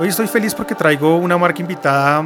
Hoy 0.00 0.08
estoy 0.08 0.26
feliz 0.26 0.56
porque 0.56 0.74
traigo 0.74 1.18
una 1.18 1.38
marca 1.38 1.62
invitada 1.62 2.24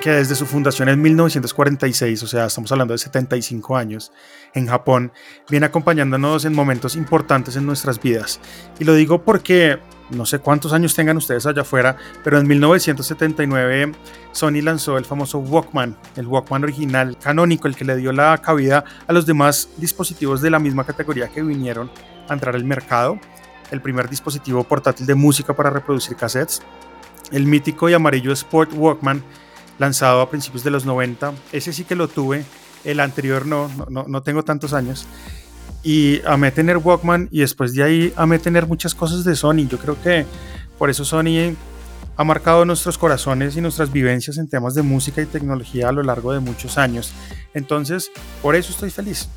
que 0.00 0.10
desde 0.10 0.36
su 0.36 0.46
fundación 0.46 0.88
en 0.88 1.02
1946, 1.02 2.22
o 2.22 2.26
sea, 2.28 2.46
estamos 2.46 2.70
hablando 2.70 2.94
de 2.94 2.98
75 2.98 3.76
años, 3.76 4.12
en 4.54 4.68
Japón, 4.68 5.10
viene 5.50 5.66
acompañándonos 5.66 6.44
en 6.44 6.54
momentos 6.54 6.94
importantes 6.94 7.56
en 7.56 7.66
nuestras 7.66 8.00
vidas. 8.00 8.38
Y 8.78 8.84
lo 8.84 8.94
digo 8.94 9.24
porque 9.24 9.80
no 10.10 10.24
sé 10.24 10.38
cuántos 10.38 10.72
años 10.72 10.94
tengan 10.94 11.16
ustedes 11.16 11.46
allá 11.46 11.62
afuera, 11.62 11.96
pero 12.22 12.38
en 12.38 12.46
1979 12.46 13.92
Sony 14.30 14.62
lanzó 14.62 14.96
el 14.96 15.04
famoso 15.04 15.40
Walkman, 15.40 15.96
el 16.14 16.28
Walkman 16.28 16.62
original 16.62 17.18
canónico, 17.18 17.66
el 17.66 17.74
que 17.74 17.84
le 17.84 17.96
dio 17.96 18.12
la 18.12 18.38
cabida 18.38 18.84
a 19.08 19.12
los 19.12 19.26
demás 19.26 19.68
dispositivos 19.78 20.40
de 20.40 20.50
la 20.50 20.60
misma 20.60 20.84
categoría 20.84 21.26
que 21.26 21.42
vinieron 21.42 21.90
a 22.28 22.34
entrar 22.34 22.54
al 22.54 22.64
mercado. 22.64 23.18
El 23.70 23.80
primer 23.80 24.08
dispositivo 24.08 24.62
portátil 24.62 25.06
de 25.06 25.14
música 25.16 25.54
para 25.54 25.70
reproducir 25.70 26.16
cassettes, 26.16 26.62
el 27.32 27.46
mítico 27.46 27.88
y 27.88 27.94
amarillo 27.94 28.32
Sport 28.32 28.72
Walkman, 28.74 29.22
lanzado 29.78 30.20
a 30.20 30.30
principios 30.30 30.64
de 30.64 30.70
los 30.70 30.84
90. 30.84 31.32
Ese 31.52 31.72
sí 31.72 31.84
que 31.84 31.94
lo 31.94 32.08
tuve, 32.08 32.44
el 32.84 33.00
anterior 33.00 33.46
no, 33.46 33.70
no, 33.88 34.04
no 34.06 34.22
tengo 34.22 34.42
tantos 34.42 34.72
años 34.72 35.06
y 35.84 36.22
amé 36.24 36.50
tener 36.50 36.78
Walkman 36.78 37.28
y 37.30 37.40
después 37.40 37.74
de 37.74 37.82
ahí 37.82 38.12
amé 38.16 38.38
tener 38.38 38.66
muchas 38.66 38.94
cosas 38.94 39.22
de 39.22 39.36
Sony. 39.36 39.68
Yo 39.68 39.78
creo 39.78 40.00
que 40.00 40.24
por 40.78 40.90
eso 40.90 41.04
Sony 41.04 41.54
ha 42.16 42.24
marcado 42.24 42.64
nuestros 42.64 42.96
corazones 42.96 43.56
y 43.56 43.60
nuestras 43.60 43.92
vivencias 43.92 44.38
en 44.38 44.48
temas 44.48 44.74
de 44.74 44.82
música 44.82 45.20
y 45.20 45.26
tecnología 45.26 45.90
a 45.90 45.92
lo 45.92 46.02
largo 46.02 46.32
de 46.32 46.40
muchos 46.40 46.78
años. 46.78 47.12
Entonces, 47.52 48.10
por 48.40 48.56
eso 48.56 48.72
estoy 48.72 48.90
feliz. 48.90 49.28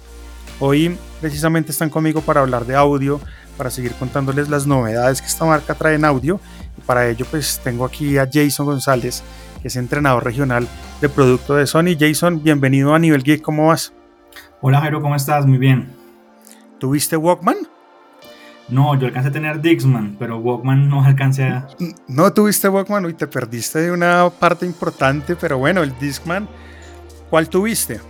Hoy 0.59 0.97
precisamente 1.19 1.71
están 1.71 1.89
conmigo 1.89 2.21
para 2.21 2.41
hablar 2.41 2.65
de 2.65 2.75
audio, 2.75 3.19
para 3.57 3.71
seguir 3.71 3.93
contándoles 3.95 4.49
las 4.49 4.67
novedades 4.67 5.21
que 5.21 5.27
esta 5.27 5.45
marca 5.45 5.73
trae 5.73 5.95
en 5.95 6.05
audio. 6.05 6.39
Y 6.77 6.81
para 6.81 7.07
ello 7.07 7.25
pues 7.29 7.59
tengo 7.63 7.85
aquí 7.85 8.17
a 8.17 8.29
Jason 8.31 8.65
González, 8.65 9.23
que 9.61 9.67
es 9.67 9.75
entrenador 9.75 10.23
regional 10.23 10.67
de 11.01 11.09
producto 11.09 11.55
de 11.55 11.67
Sony. 11.67 11.97
Jason, 11.99 12.43
bienvenido 12.43 12.93
a 12.93 12.99
Nivel 12.99 13.23
Geek, 13.23 13.41
¿cómo 13.41 13.67
vas? 13.67 13.93
Hola 14.61 14.79
Jairo, 14.81 15.01
¿cómo 15.01 15.15
estás? 15.15 15.45
Muy 15.45 15.57
bien. 15.57 15.89
¿Tuviste 16.79 17.17
Walkman? 17.17 17.57
No, 18.69 18.99
yo 18.99 19.07
alcancé 19.07 19.29
a 19.29 19.31
tener 19.31 19.61
Dixman, 19.61 20.17
pero 20.19 20.39
Walkman 20.39 20.89
no 20.89 21.03
alcancé 21.03 21.45
a... 21.45 21.67
No 22.07 22.33
tuviste 22.33 22.67
Walkman 22.67 23.09
y 23.09 23.13
te 23.13 23.25
perdiste 23.25 23.79
de 23.79 23.91
una 23.91 24.29
parte 24.29 24.65
importante, 24.65 25.37
pero 25.37 25.57
bueno, 25.57 25.83
el 25.83 25.97
Dixman, 25.97 26.49
¿cuál 27.29 27.47
tuviste? 27.47 28.01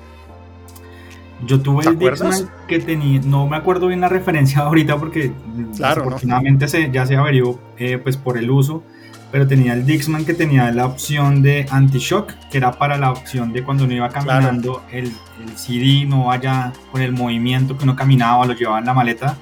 Yo 1.45 1.61
tuve 1.61 1.85
el 1.85 1.99
Dixman 1.99 2.49
que 2.67 2.79
tenía, 2.79 3.21
no 3.23 3.47
me 3.47 3.57
acuerdo 3.57 3.87
bien 3.87 4.01
la 4.01 4.09
referencia 4.09 4.59
ahorita 4.63 4.97
porque 4.97 5.31
claro, 5.75 6.01
afortunadamente 6.01 6.67
se, 6.67 6.89
ya 6.91 7.05
se 7.05 7.15
averió 7.15 7.59
eh, 7.77 7.99
pues 7.99 8.17
por 8.17 8.37
el 8.37 8.49
uso, 8.49 8.83
pero 9.31 9.47
tenía 9.47 9.73
el 9.73 9.85
Dixman 9.85 10.25
que 10.25 10.33
tenía 10.33 10.71
la 10.71 10.85
opción 10.85 11.43
de 11.43 11.67
anti-shock, 11.69 12.33
que 12.49 12.57
era 12.57 12.71
para 12.71 12.97
la 12.97 13.11
opción 13.11 13.53
de 13.53 13.63
cuando 13.63 13.83
uno 13.83 13.93
iba 13.93 14.09
caminando, 14.09 14.83
el, 14.91 15.05
el, 15.05 15.57
CD 15.57 16.05
no 16.05 16.25
vaya 16.25 16.73
con 16.91 17.01
el 17.01 17.11
movimiento 17.11 17.77
que 17.77 17.83
uno 17.83 17.95
caminaba, 17.95 18.45
lo 18.45 18.53
llevaba 18.53 18.79
en 18.79 18.85
la 18.85 18.93
maleta, 18.93 19.37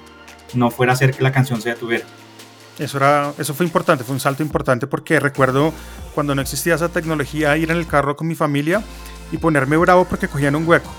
no 0.53 0.71
fuera 0.71 0.93
a 0.93 0.95
hacer 0.95 1.13
que 1.13 1.23
la 1.23 1.31
canción 1.31 1.61
se 1.61 1.69
detuviera. 1.69 2.05
Eso, 2.79 2.97
era, 2.97 3.31
eso 3.37 3.53
fue 3.53 3.65
importante, 3.65 4.03
fue 4.03 4.13
un 4.13 4.19
salto 4.19 4.43
importante 4.43 4.85
porque 4.85 5.19
recuerdo 5.19 5.73
cuando 6.13 6.35
no 6.35 6.41
existía 6.41 6.75
esa 6.75 6.89
tecnología 6.89 7.55
ir 7.55 7.71
en 7.71 7.77
el 7.77 7.87
carro 7.87 8.17
con 8.17 8.27
mi 8.27 8.35
familia 8.35 8.83
y 9.31 9.37
ponerme 9.37 9.77
bravo 9.77 10.05
porque 10.05 10.27
cogían 10.27 10.55
un 10.55 10.67
hueco, 10.67 10.89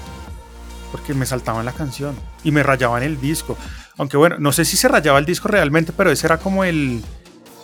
porque 0.97 1.13
me 1.13 1.27
saltaban 1.27 1.67
la 1.67 1.73
canción 1.73 2.17
y 2.43 2.51
me 2.53 2.63
rayaban 2.63 3.03
el 3.03 3.21
disco. 3.21 3.59
Aunque 3.99 4.17
bueno, 4.17 4.37
no 4.39 4.51
sé 4.51 4.65
si 4.65 4.79
se 4.79 4.89
rayaba 4.89 5.19
el 5.19 5.27
disco 5.27 5.47
realmente, 5.47 5.93
pero 5.93 6.11
ese 6.11 6.27
era 6.27 6.39
como 6.39 6.65
el, 6.65 7.03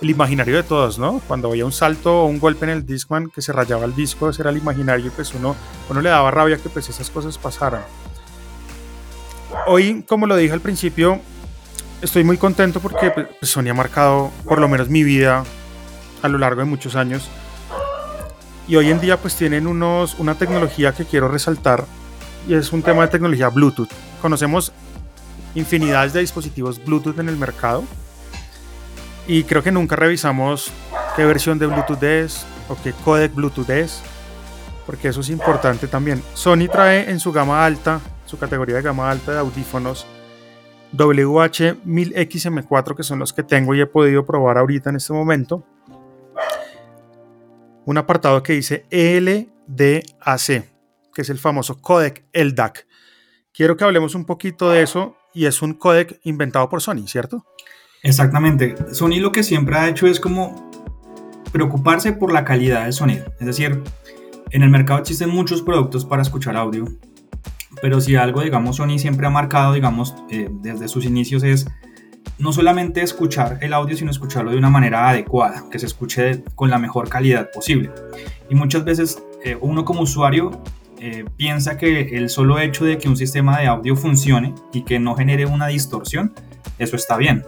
el 0.02 0.10
imaginario 0.10 0.54
de 0.54 0.62
todos, 0.62 0.98
¿no? 0.98 1.22
Cuando 1.26 1.48
había 1.48 1.64
un 1.64 1.72
salto 1.72 2.24
o 2.24 2.26
un 2.26 2.38
golpe 2.38 2.66
en 2.66 2.72
el 2.72 2.84
Discman 2.84 3.30
que 3.30 3.40
se 3.40 3.54
rayaba 3.54 3.86
el 3.86 3.94
disco, 3.94 4.28
ese 4.28 4.42
era 4.42 4.50
el 4.50 4.58
imaginario 4.58 5.06
y 5.06 5.10
pues 5.10 5.32
uno, 5.32 5.56
uno 5.88 6.00
le 6.02 6.10
daba 6.10 6.30
rabia 6.30 6.58
que 6.58 6.68
pues 6.68 6.90
esas 6.90 7.08
cosas 7.08 7.38
pasaran. 7.38 7.82
Hoy, 9.66 10.04
como 10.06 10.26
lo 10.26 10.36
dije 10.36 10.52
al 10.52 10.60
principio, 10.60 11.18
estoy 12.02 12.24
muy 12.24 12.36
contento 12.36 12.80
porque 12.80 13.10
pues, 13.10 13.50
Sony 13.50 13.70
ha 13.70 13.74
marcado 13.74 14.30
por 14.44 14.60
lo 14.60 14.68
menos 14.68 14.90
mi 14.90 15.04
vida 15.04 15.42
a 16.20 16.28
lo 16.28 16.36
largo 16.36 16.60
de 16.60 16.66
muchos 16.66 16.96
años. 16.96 17.30
Y 18.68 18.76
hoy 18.76 18.90
en 18.90 19.00
día 19.00 19.16
pues 19.16 19.36
tienen 19.36 19.66
unos, 19.66 20.18
una 20.18 20.34
tecnología 20.34 20.92
que 20.92 21.06
quiero 21.06 21.28
resaltar 21.28 21.86
y 22.48 22.54
es 22.54 22.72
un 22.72 22.82
tema 22.82 23.02
de 23.02 23.08
tecnología 23.08 23.48
Bluetooth. 23.48 23.90
Conocemos 24.20 24.72
infinidades 25.54 26.12
de 26.12 26.20
dispositivos 26.20 26.82
Bluetooth 26.84 27.18
en 27.18 27.28
el 27.28 27.36
mercado 27.36 27.84
y 29.26 29.44
creo 29.44 29.62
que 29.62 29.70
nunca 29.70 29.96
revisamos 29.96 30.72
qué 31.14 31.24
versión 31.24 31.58
de 31.58 31.66
Bluetooth 31.66 32.02
es 32.02 32.44
o 32.68 32.76
qué 32.82 32.92
codec 33.04 33.34
Bluetooth 33.34 33.70
es, 33.70 34.02
porque 34.86 35.08
eso 35.08 35.20
es 35.20 35.30
importante 35.30 35.86
también. 35.86 36.22
Sony 36.34 36.68
trae 36.70 37.10
en 37.10 37.20
su 37.20 37.32
gama 37.32 37.64
alta, 37.64 38.00
su 38.26 38.38
categoría 38.38 38.76
de 38.76 38.82
gama 38.82 39.10
alta 39.10 39.32
de 39.32 39.38
audífonos, 39.38 40.06
WH-1000XM4, 40.96 42.96
que 42.96 43.02
son 43.02 43.18
los 43.18 43.32
que 43.32 43.42
tengo 43.42 43.74
y 43.74 43.80
he 43.80 43.86
podido 43.86 44.26
probar 44.26 44.58
ahorita 44.58 44.90
en 44.90 44.96
este 44.96 45.12
momento. 45.12 45.64
Un 47.84 47.98
apartado 47.98 48.42
que 48.42 48.52
dice 48.52 48.86
LDAC, 48.90 50.68
que 51.12 51.22
es 51.22 51.30
el 51.30 51.38
famoso 51.38 51.80
codec 51.80 52.24
LDAC. 52.32 52.86
Quiero 53.52 53.76
que 53.76 53.84
hablemos 53.84 54.14
un 54.14 54.24
poquito 54.24 54.70
de 54.70 54.82
eso 54.82 55.16
y 55.34 55.46
es 55.46 55.62
un 55.62 55.74
codec 55.74 56.20
inventado 56.24 56.68
por 56.68 56.80
Sony, 56.82 57.06
¿cierto? 57.06 57.46
Exactamente. 58.02 58.74
Sony 58.92 59.20
lo 59.20 59.32
que 59.32 59.42
siempre 59.42 59.76
ha 59.76 59.88
hecho 59.88 60.06
es 60.06 60.18
como 60.18 60.70
preocuparse 61.52 62.12
por 62.12 62.32
la 62.32 62.44
calidad 62.44 62.84
del 62.84 62.92
sonido. 62.92 63.26
Es 63.38 63.46
decir, 63.46 63.82
en 64.50 64.62
el 64.62 64.70
mercado 64.70 65.00
existen 65.00 65.30
muchos 65.30 65.62
productos 65.62 66.04
para 66.04 66.22
escuchar 66.22 66.56
audio, 66.56 66.86
pero 67.80 68.00
si 68.00 68.16
algo, 68.16 68.42
digamos, 68.42 68.76
Sony 68.76 68.98
siempre 68.98 69.26
ha 69.26 69.30
marcado, 69.30 69.72
digamos, 69.72 70.14
eh, 70.30 70.48
desde 70.50 70.88
sus 70.88 71.04
inicios 71.04 71.42
es 71.42 71.66
no 72.38 72.52
solamente 72.52 73.02
escuchar 73.02 73.58
el 73.60 73.72
audio, 73.72 73.96
sino 73.96 74.10
escucharlo 74.10 74.50
de 74.50 74.56
una 74.56 74.70
manera 74.70 75.08
adecuada, 75.08 75.64
que 75.70 75.78
se 75.78 75.86
escuche 75.86 76.42
con 76.54 76.70
la 76.70 76.78
mejor 76.78 77.08
calidad 77.08 77.50
posible. 77.50 77.90
Y 78.50 78.54
muchas 78.54 78.84
veces 78.84 79.22
eh, 79.44 79.56
uno 79.60 79.84
como 79.84 80.02
usuario 80.02 80.62
eh, 81.02 81.24
piensa 81.36 81.76
que 81.76 82.16
el 82.16 82.30
solo 82.30 82.58
hecho 82.58 82.84
de 82.84 82.96
que 82.96 83.08
un 83.08 83.16
sistema 83.16 83.58
de 83.58 83.66
audio 83.66 83.96
funcione 83.96 84.54
y 84.72 84.82
que 84.82 84.98
no 84.98 85.14
genere 85.14 85.46
una 85.46 85.66
distorsión, 85.66 86.32
eso 86.78 86.96
está 86.96 87.16
bien 87.16 87.44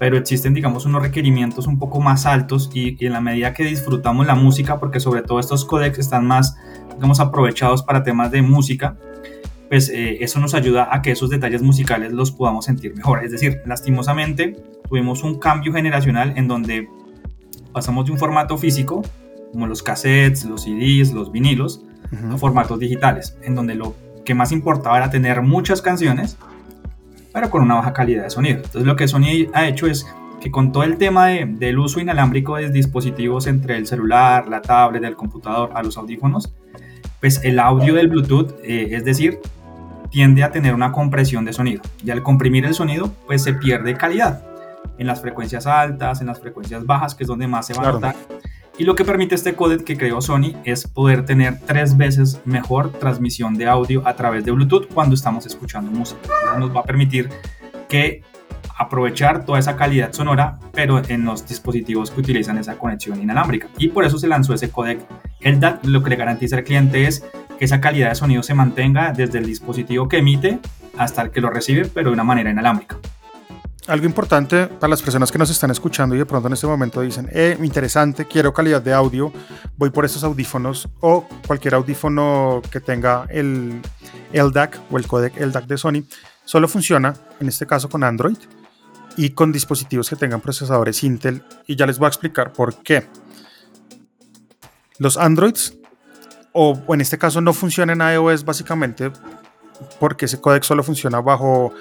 pero 0.00 0.16
existen, 0.16 0.54
digamos, 0.54 0.86
unos 0.86 1.02
requerimientos 1.02 1.66
un 1.66 1.78
poco 1.78 2.00
más 2.00 2.24
altos 2.24 2.70
y, 2.72 2.96
en 3.04 3.12
la 3.12 3.20
medida 3.20 3.52
que 3.52 3.64
disfrutamos 3.64 4.26
la 4.26 4.34
música, 4.34 4.80
porque 4.80 4.98
sobre 4.98 5.20
todo 5.20 5.38
estos 5.38 5.66
codecs 5.66 5.98
están 5.98 6.26
más, 6.26 6.56
digamos, 6.94 7.20
aprovechados 7.20 7.82
para 7.82 8.02
temas 8.02 8.30
de 8.30 8.40
música, 8.40 8.96
pues 9.68 9.90
eh, 9.90 10.16
eso 10.24 10.40
nos 10.40 10.54
ayuda 10.54 10.88
a 10.90 11.02
que 11.02 11.10
esos 11.10 11.28
detalles 11.28 11.60
musicales 11.60 12.14
los 12.14 12.32
podamos 12.32 12.64
sentir 12.64 12.94
mejor. 12.96 13.22
Es 13.22 13.30
decir, 13.30 13.60
lastimosamente 13.66 14.56
tuvimos 14.88 15.22
un 15.22 15.38
cambio 15.38 15.70
generacional 15.74 16.32
en 16.34 16.48
donde 16.48 16.88
pasamos 17.74 18.06
de 18.06 18.12
un 18.12 18.18
formato 18.18 18.56
físico, 18.56 19.02
como 19.52 19.66
los 19.66 19.82
cassettes, 19.82 20.46
los 20.46 20.62
CDs, 20.62 21.12
los 21.12 21.30
vinilos, 21.30 21.84
a 22.12 22.36
formatos 22.36 22.78
digitales, 22.78 23.36
en 23.42 23.54
donde 23.54 23.74
lo 23.74 23.94
que 24.24 24.34
más 24.34 24.52
importaba 24.52 24.98
era 24.98 25.10
tener 25.10 25.42
muchas 25.42 25.80
canciones 25.82 26.36
pero 27.32 27.50
con 27.50 27.62
una 27.62 27.76
baja 27.76 27.92
calidad 27.92 28.24
de 28.24 28.30
sonido. 28.30 28.56
Entonces 28.56 28.84
lo 28.84 28.96
que 28.96 29.08
Sony 29.08 29.48
ha 29.52 29.66
hecho 29.66 29.86
es 29.86 30.06
que 30.40 30.50
con 30.50 30.72
todo 30.72 30.84
el 30.84 30.96
tema 30.96 31.28
del 31.28 31.78
uso 31.78 32.00
inalámbrico 32.00 32.56
de 32.56 32.70
dispositivos 32.70 33.46
entre 33.46 33.76
el 33.76 33.86
celular, 33.86 34.48
la 34.48 34.62
tablet, 34.62 35.04
el 35.04 35.16
computador 35.16 35.70
a 35.74 35.82
los 35.82 35.96
audífonos, 35.96 36.54
pues 37.20 37.44
el 37.44 37.58
audio 37.58 37.94
del 37.94 38.08
Bluetooth, 38.08 38.54
eh, 38.64 38.88
es 38.92 39.04
decir, 39.04 39.38
tiende 40.10 40.42
a 40.42 40.50
tener 40.50 40.74
una 40.74 40.92
compresión 40.92 41.44
de 41.44 41.52
sonido. 41.52 41.82
Y 42.02 42.10
al 42.10 42.22
comprimir 42.22 42.64
el 42.64 42.74
sonido, 42.74 43.12
pues 43.26 43.42
se 43.42 43.52
pierde 43.52 43.94
calidad 43.94 44.42
en 44.98 45.06
las 45.06 45.20
frecuencias 45.20 45.66
altas, 45.66 46.20
en 46.22 46.26
las 46.26 46.40
frecuencias 46.40 46.86
bajas, 46.86 47.14
que 47.14 47.24
es 47.24 47.28
donde 47.28 47.46
más 47.46 47.66
se 47.66 47.74
va 47.74 47.88
a 47.88 47.92
notar. 47.92 48.16
Y 48.80 48.84
lo 48.84 48.94
que 48.94 49.04
permite 49.04 49.34
este 49.34 49.52
codec 49.52 49.84
que 49.84 49.98
creó 49.98 50.22
Sony 50.22 50.56
es 50.64 50.88
poder 50.88 51.26
tener 51.26 51.60
tres 51.66 51.98
veces 51.98 52.40
mejor 52.46 52.90
transmisión 52.92 53.58
de 53.58 53.66
audio 53.66 54.02
a 54.08 54.16
través 54.16 54.42
de 54.42 54.52
Bluetooth 54.52 54.88
cuando 54.94 55.14
estamos 55.14 55.44
escuchando 55.44 55.90
música. 55.90 56.22
Eso 56.24 56.58
nos 56.58 56.74
va 56.74 56.80
a 56.80 56.84
permitir 56.84 57.28
que 57.90 58.22
aprovechar 58.78 59.44
toda 59.44 59.58
esa 59.58 59.76
calidad 59.76 60.14
sonora, 60.14 60.58
pero 60.72 61.02
en 61.06 61.26
los 61.26 61.46
dispositivos 61.46 62.10
que 62.10 62.20
utilizan 62.22 62.56
esa 62.56 62.78
conexión 62.78 63.20
inalámbrica. 63.20 63.68
Y 63.76 63.88
por 63.88 64.06
eso 64.06 64.18
se 64.18 64.28
lanzó 64.28 64.54
ese 64.54 64.70
codec 64.70 64.98
LDAC. 65.42 65.84
Lo 65.84 66.02
que 66.02 66.08
le 66.08 66.16
garantiza 66.16 66.56
al 66.56 66.64
cliente 66.64 67.06
es 67.06 67.22
que 67.58 67.66
esa 67.66 67.82
calidad 67.82 68.08
de 68.08 68.14
sonido 68.14 68.42
se 68.42 68.54
mantenga 68.54 69.12
desde 69.12 69.40
el 69.40 69.44
dispositivo 69.44 70.08
que 70.08 70.16
emite 70.16 70.58
hasta 70.96 71.20
el 71.20 71.32
que 71.32 71.42
lo 71.42 71.50
recibe, 71.50 71.84
pero 71.84 72.08
de 72.08 72.14
una 72.14 72.24
manera 72.24 72.50
inalámbrica 72.50 72.96
algo 73.90 74.06
importante 74.06 74.68
para 74.68 74.88
las 74.88 75.02
personas 75.02 75.32
que 75.32 75.38
nos 75.38 75.50
están 75.50 75.70
escuchando 75.72 76.14
y 76.14 76.18
de 76.18 76.26
pronto 76.26 76.46
en 76.46 76.54
este 76.54 76.66
momento 76.66 77.00
dicen, 77.00 77.28
eh, 77.32 77.58
interesante, 77.60 78.24
quiero 78.24 78.54
calidad 78.54 78.80
de 78.80 78.92
audio, 78.92 79.32
voy 79.76 79.90
por 79.90 80.04
estos 80.04 80.22
audífonos 80.22 80.88
o 81.00 81.26
cualquier 81.46 81.74
audífono 81.74 82.62
que 82.70 82.80
tenga 82.80 83.26
el 83.28 83.82
LDAC 84.32 84.80
o 84.90 84.96
el 84.96 85.08
codec 85.08 85.38
LDAC 85.40 85.66
de 85.66 85.76
Sony, 85.76 86.04
solo 86.44 86.68
funciona 86.68 87.14
en 87.40 87.48
este 87.48 87.66
caso 87.66 87.88
con 87.88 88.04
Android 88.04 88.38
y 89.16 89.30
con 89.30 89.50
dispositivos 89.50 90.08
que 90.08 90.14
tengan 90.14 90.40
procesadores 90.40 91.02
Intel 91.02 91.42
y 91.66 91.74
ya 91.74 91.84
les 91.84 91.98
voy 91.98 92.06
a 92.06 92.08
explicar 92.08 92.52
por 92.52 92.76
qué. 92.82 93.08
los 94.98 95.16
Androids, 95.16 95.74
o, 96.52 96.80
en 96.88 97.00
este 97.00 97.18
caso 97.18 97.40
no 97.40 97.52
funciona 97.52 97.92
en 97.92 98.00
iOS 98.00 98.44
básicamente 98.44 99.10
porque 99.98 100.26
ese 100.26 100.40
codec 100.40 100.62
solo 100.62 100.84
funciona 100.84 101.20
bajo, 101.20 101.72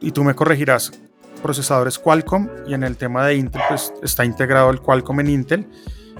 y 0.00 0.10
tú 0.10 0.24
me 0.24 0.34
corregirás, 0.34 0.92
procesadores 1.42 1.98
Qualcomm 1.98 2.48
y 2.66 2.74
en 2.74 2.84
el 2.84 2.96
tema 2.96 3.26
de 3.26 3.34
Intel 3.34 3.62
pues 3.68 3.92
está 4.02 4.24
integrado 4.24 4.70
el 4.70 4.80
Qualcomm 4.80 5.20
en 5.20 5.28
Intel 5.28 5.66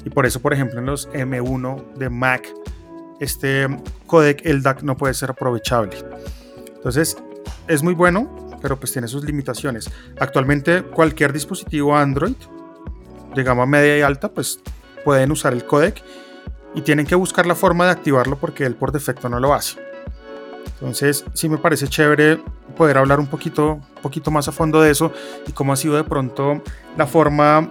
y 0.04 0.10
por 0.10 0.26
eso 0.26 0.40
por 0.40 0.52
ejemplo 0.52 0.80
en 0.80 0.86
los 0.86 1.08
M1 1.10 1.94
de 1.94 2.10
Mac 2.10 2.48
este 3.20 3.68
codec 4.06 4.44
LDAC 4.44 4.82
no 4.82 4.96
puede 4.96 5.14
ser 5.14 5.30
aprovechable. 5.30 5.96
Entonces 6.74 7.16
es 7.68 7.82
muy 7.82 7.94
bueno, 7.94 8.58
pero 8.60 8.76
pues 8.78 8.92
tiene 8.92 9.06
sus 9.06 9.24
limitaciones. 9.24 9.88
Actualmente 10.18 10.82
cualquier 10.82 11.32
dispositivo 11.32 11.96
Android 11.96 12.34
de 13.34 13.42
gama 13.44 13.64
media 13.64 13.98
y 13.98 14.02
alta 14.02 14.28
pues 14.28 14.60
pueden 15.04 15.30
usar 15.30 15.52
el 15.52 15.64
codec 15.64 16.02
y 16.74 16.82
tienen 16.82 17.06
que 17.06 17.14
buscar 17.14 17.46
la 17.46 17.54
forma 17.54 17.84
de 17.84 17.92
activarlo 17.92 18.38
porque 18.38 18.64
él 18.64 18.74
por 18.74 18.92
defecto 18.92 19.28
no 19.28 19.38
lo 19.38 19.54
hace. 19.54 19.91
Entonces, 20.66 21.24
sí 21.34 21.48
me 21.48 21.58
parece 21.58 21.86
chévere 21.88 22.40
poder 22.76 22.98
hablar 22.98 23.20
un 23.20 23.26
poquito, 23.26 23.80
poquito 24.02 24.30
más 24.30 24.48
a 24.48 24.52
fondo 24.52 24.80
de 24.80 24.90
eso 24.90 25.12
y 25.46 25.52
cómo 25.52 25.72
ha 25.72 25.76
sido 25.76 25.94
de 25.94 26.04
pronto 26.04 26.62
la 26.96 27.06
forma 27.06 27.70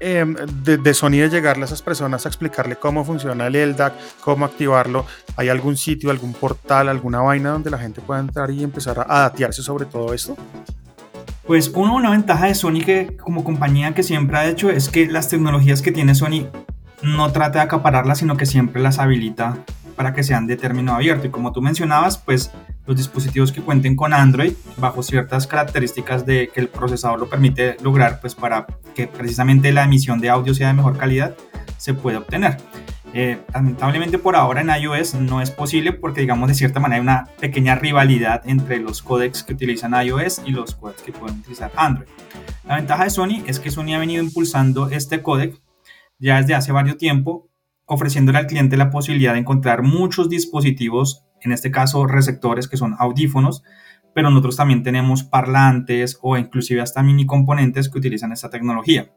em, 0.00 0.34
de, 0.62 0.94
Sony 0.94 1.10
de 1.10 1.28
llegarle 1.28 1.64
a 1.64 1.66
esas 1.66 1.82
personas 1.82 2.24
a 2.24 2.28
explicarle 2.28 2.76
cómo 2.76 3.04
funciona 3.04 3.46
el 3.46 3.72
LDAC, 3.72 3.92
cómo 4.20 4.44
activarlo. 4.44 5.04
¿Hay 5.36 5.48
algún 5.48 5.76
sitio, 5.76 6.10
algún 6.10 6.32
portal, 6.32 6.88
alguna 6.88 7.20
vaina 7.20 7.50
donde 7.50 7.70
la 7.70 7.78
gente 7.78 8.00
pueda 8.00 8.20
entrar 8.20 8.50
y 8.50 8.62
empezar 8.62 9.04
a 9.08 9.20
datearse 9.20 9.62
sobre 9.62 9.86
todo 9.86 10.14
esto? 10.14 10.36
Pues 11.46 11.68
una 11.68 12.10
ventaja 12.10 12.46
de 12.46 12.54
Sony 12.54 12.80
que 12.86 13.18
como 13.18 13.44
compañía 13.44 13.92
que 13.92 14.02
siempre 14.02 14.38
ha 14.38 14.48
hecho 14.48 14.70
es 14.70 14.88
que 14.88 15.06
las 15.06 15.28
tecnologías 15.28 15.82
que 15.82 15.92
tiene 15.92 16.14
Sony 16.14 16.46
no 17.02 17.32
trata 17.32 17.58
de 17.58 17.64
acapararlas, 17.66 18.18
sino 18.18 18.38
que 18.38 18.46
siempre 18.46 18.80
las 18.80 18.98
habilita 18.98 19.58
para 19.96 20.12
que 20.12 20.22
sean 20.22 20.46
de 20.46 20.56
término 20.56 20.94
abierto. 20.94 21.26
Y 21.26 21.30
como 21.30 21.52
tú 21.52 21.62
mencionabas, 21.62 22.18
pues 22.18 22.50
los 22.86 22.96
dispositivos 22.96 23.52
que 23.52 23.62
cuenten 23.62 23.96
con 23.96 24.12
Android, 24.12 24.52
bajo 24.76 25.02
ciertas 25.02 25.46
características 25.46 26.26
de 26.26 26.50
que 26.52 26.60
el 26.60 26.68
procesador 26.68 27.18
lo 27.18 27.28
permite 27.28 27.76
lograr, 27.82 28.20
pues 28.20 28.34
para 28.34 28.66
que 28.94 29.06
precisamente 29.06 29.72
la 29.72 29.84
emisión 29.84 30.20
de 30.20 30.30
audio 30.30 30.54
sea 30.54 30.68
de 30.68 30.74
mejor 30.74 30.98
calidad, 30.98 31.34
se 31.78 31.94
puede 31.94 32.16
obtener. 32.16 32.58
Eh, 33.16 33.38
lamentablemente 33.54 34.18
por 34.18 34.34
ahora 34.34 34.60
en 34.60 34.70
iOS 34.70 35.14
no 35.14 35.40
es 35.40 35.52
posible 35.52 35.92
porque 35.92 36.22
digamos 36.22 36.48
de 36.48 36.54
cierta 36.54 36.80
manera 36.80 36.96
hay 36.96 37.02
una 37.02 37.28
pequeña 37.38 37.76
rivalidad 37.76 38.42
entre 38.44 38.80
los 38.80 39.02
codecs 39.02 39.44
que 39.44 39.52
utilizan 39.52 39.94
iOS 39.94 40.42
y 40.44 40.50
los 40.50 40.74
codecs 40.74 41.02
que 41.02 41.12
pueden 41.12 41.38
utilizar 41.38 41.70
Android. 41.76 42.08
La 42.66 42.74
ventaja 42.74 43.04
de 43.04 43.10
Sony 43.10 43.44
es 43.46 43.60
que 43.60 43.70
Sony 43.70 43.94
ha 43.94 43.98
venido 43.98 44.20
impulsando 44.20 44.88
este 44.88 45.22
codec 45.22 45.60
ya 46.18 46.38
desde 46.38 46.56
hace 46.56 46.72
varios 46.72 46.96
tiempo 46.96 47.48
ofreciéndole 47.86 48.38
al 48.38 48.46
cliente 48.46 48.76
la 48.76 48.90
posibilidad 48.90 49.32
de 49.34 49.40
encontrar 49.40 49.82
muchos 49.82 50.28
dispositivos, 50.28 51.24
en 51.40 51.52
este 51.52 51.70
caso 51.70 52.06
receptores 52.06 52.68
que 52.68 52.76
son 52.76 52.94
audífonos, 52.98 53.62
pero 54.14 54.30
nosotros 54.30 54.56
también 54.56 54.82
tenemos 54.82 55.24
parlantes 55.24 56.18
o 56.22 56.36
inclusive 56.36 56.80
hasta 56.80 57.02
mini 57.02 57.26
componentes 57.26 57.88
que 57.88 57.98
utilizan 57.98 58.32
esta 58.32 58.48
tecnología. 58.48 59.12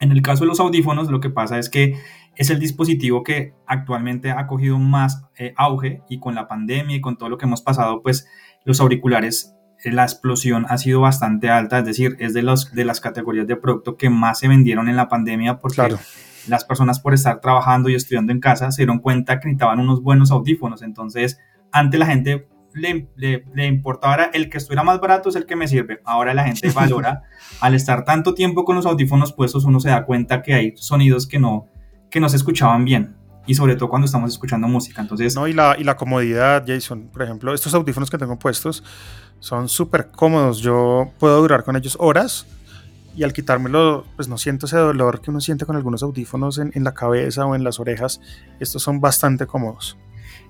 En 0.00 0.10
el 0.10 0.22
caso 0.22 0.44
de 0.44 0.48
los 0.48 0.60
audífonos, 0.60 1.08
lo 1.08 1.20
que 1.20 1.30
pasa 1.30 1.58
es 1.58 1.70
que 1.70 1.94
es 2.36 2.50
el 2.50 2.58
dispositivo 2.58 3.22
que 3.22 3.54
actualmente 3.66 4.32
ha 4.32 4.46
cogido 4.46 4.78
más 4.78 5.22
eh, 5.38 5.54
auge 5.56 6.02
y 6.08 6.18
con 6.18 6.34
la 6.34 6.48
pandemia 6.48 6.96
y 6.96 7.00
con 7.00 7.16
todo 7.16 7.28
lo 7.28 7.38
que 7.38 7.46
hemos 7.46 7.62
pasado, 7.62 8.02
pues 8.02 8.26
los 8.64 8.80
auriculares, 8.80 9.54
eh, 9.84 9.92
la 9.92 10.02
explosión 10.02 10.66
ha 10.68 10.78
sido 10.78 11.00
bastante 11.00 11.48
alta, 11.48 11.78
es 11.78 11.84
decir, 11.84 12.16
es 12.18 12.34
de, 12.34 12.42
los, 12.42 12.72
de 12.72 12.84
las 12.84 13.00
categorías 13.00 13.46
de 13.46 13.56
producto 13.56 13.96
que 13.96 14.10
más 14.10 14.40
se 14.40 14.48
vendieron 14.48 14.88
en 14.88 14.96
la 14.96 15.08
pandemia 15.08 15.60
porque 15.60 15.76
claro 15.76 15.98
las 16.48 16.64
personas 16.64 17.00
por 17.00 17.14
estar 17.14 17.40
trabajando 17.40 17.88
y 17.88 17.94
estudiando 17.94 18.32
en 18.32 18.40
casa 18.40 18.70
se 18.70 18.82
dieron 18.82 18.98
cuenta 18.98 19.40
que 19.40 19.48
necesitaban 19.48 19.80
unos 19.80 20.02
buenos 20.02 20.30
audífonos. 20.30 20.82
Entonces, 20.82 21.38
antes 21.72 21.98
la 21.98 22.06
gente 22.06 22.48
le, 22.74 23.08
le, 23.16 23.66
importaba 23.66 24.24
el 24.32 24.50
que 24.50 24.58
estuviera 24.58 24.82
más 24.82 25.00
barato 25.00 25.28
es 25.28 25.36
el 25.36 25.46
que 25.46 25.56
me 25.56 25.68
sirve. 25.68 26.00
Ahora 26.04 26.34
la 26.34 26.44
gente 26.44 26.70
valora, 26.74 27.22
al 27.60 27.74
estar 27.74 28.04
tanto 28.04 28.34
tiempo 28.34 28.64
con 28.64 28.76
los 28.76 28.86
audífonos 28.86 29.32
puestos, 29.32 29.64
uno 29.64 29.80
se 29.80 29.90
da 29.90 30.04
cuenta 30.04 30.42
que 30.42 30.54
hay 30.54 30.72
sonidos 30.76 31.26
que 31.26 31.38
no, 31.38 31.68
que 32.10 32.20
no 32.20 32.28
se 32.28 32.36
escuchaban 32.36 32.84
bien. 32.84 33.16
Y 33.46 33.54
sobre 33.54 33.76
todo 33.76 33.90
cuando 33.90 34.06
estamos 34.06 34.30
escuchando 34.30 34.66
música. 34.68 35.02
Entonces, 35.02 35.34
no, 35.34 35.46
y 35.46 35.52
la, 35.52 35.76
y 35.78 35.84
la 35.84 35.96
comodidad, 35.96 36.64
Jason. 36.66 37.10
Por 37.12 37.22
ejemplo, 37.22 37.52
estos 37.52 37.74
audífonos 37.74 38.10
que 38.10 38.16
tengo 38.16 38.38
puestos 38.38 38.82
son 39.38 39.68
súper 39.68 40.10
cómodos. 40.10 40.60
Yo 40.60 41.12
puedo 41.18 41.40
durar 41.40 41.62
con 41.62 41.76
ellos 41.76 41.96
horas 42.00 42.46
y 43.16 43.22
al 43.22 43.32
quitármelo, 43.32 44.04
pues 44.16 44.28
no 44.28 44.38
siento 44.38 44.66
ese 44.66 44.76
dolor 44.76 45.20
que 45.20 45.30
uno 45.30 45.40
siente 45.40 45.66
con 45.66 45.76
algunos 45.76 46.02
audífonos 46.02 46.58
en, 46.58 46.72
en, 46.74 46.84
la 46.84 46.94
cabeza 46.94 47.46
o 47.46 47.54
en 47.54 47.64
las 47.64 47.80
orejas. 47.80 48.20
Estos 48.60 48.82
son 48.82 49.00
bastante 49.00 49.46
cómodos. 49.46 49.96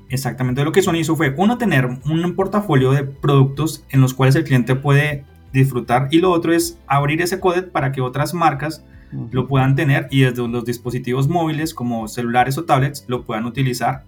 Exactamente 0.08 0.64
lo 0.64 0.72
que 0.72 0.82
Sony 0.82 0.96
hizo 0.96 1.16
fue, 1.16 1.34
uno, 1.36 1.58
tener 1.58 1.86
un 1.86 2.34
portafolio 2.36 2.92
de 2.92 3.04
productos 3.04 3.84
en 3.90 4.00
los 4.00 4.14
cuales 4.14 4.34
el 4.36 4.44
cliente 4.44 4.76
puede 4.76 5.24
disfrutar 5.52 6.08
y 6.10 6.18
lo 6.18 6.30
otro 6.30 6.52
es 6.52 6.78
abrir 6.86 7.22
ese 7.22 7.40
codec 7.40 7.70
para 7.70 7.92
que 7.92 8.00
otras 8.00 8.34
marcas 8.34 8.84
lo 9.30 9.46
puedan 9.46 9.76
tener 9.76 10.08
y 10.10 10.22
desde 10.22 10.46
los 10.48 10.64
dispositivos 10.64 11.28
móviles 11.28 11.72
como 11.72 12.08
celulares 12.08 12.58
o 12.58 12.64
tablets 12.64 13.04
lo 13.08 13.24
puedan 13.24 13.46
utilizar. 13.46 14.04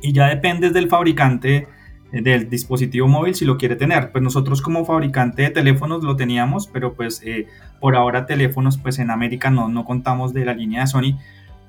Y 0.00 0.12
ya 0.12 0.28
depende 0.28 0.70
del 0.70 0.88
fabricante 0.88 1.66
del 2.12 2.48
dispositivo 2.48 3.06
móvil 3.06 3.34
si 3.34 3.44
lo 3.44 3.58
quiere 3.58 3.76
tener. 3.76 4.10
Pues 4.12 4.22
nosotros 4.22 4.62
como 4.62 4.84
fabricante 4.84 5.42
de 5.42 5.50
teléfonos 5.50 6.02
lo 6.02 6.16
teníamos, 6.16 6.66
pero 6.66 6.94
pues 6.94 7.22
eh, 7.24 7.46
por 7.80 7.96
ahora 7.96 8.26
teléfonos 8.26 8.78
pues 8.78 8.98
en 8.98 9.10
América 9.10 9.50
no, 9.50 9.68
no 9.68 9.84
contamos 9.84 10.32
de 10.32 10.44
la 10.44 10.54
línea 10.54 10.82
de 10.82 10.86
Sony, 10.86 11.18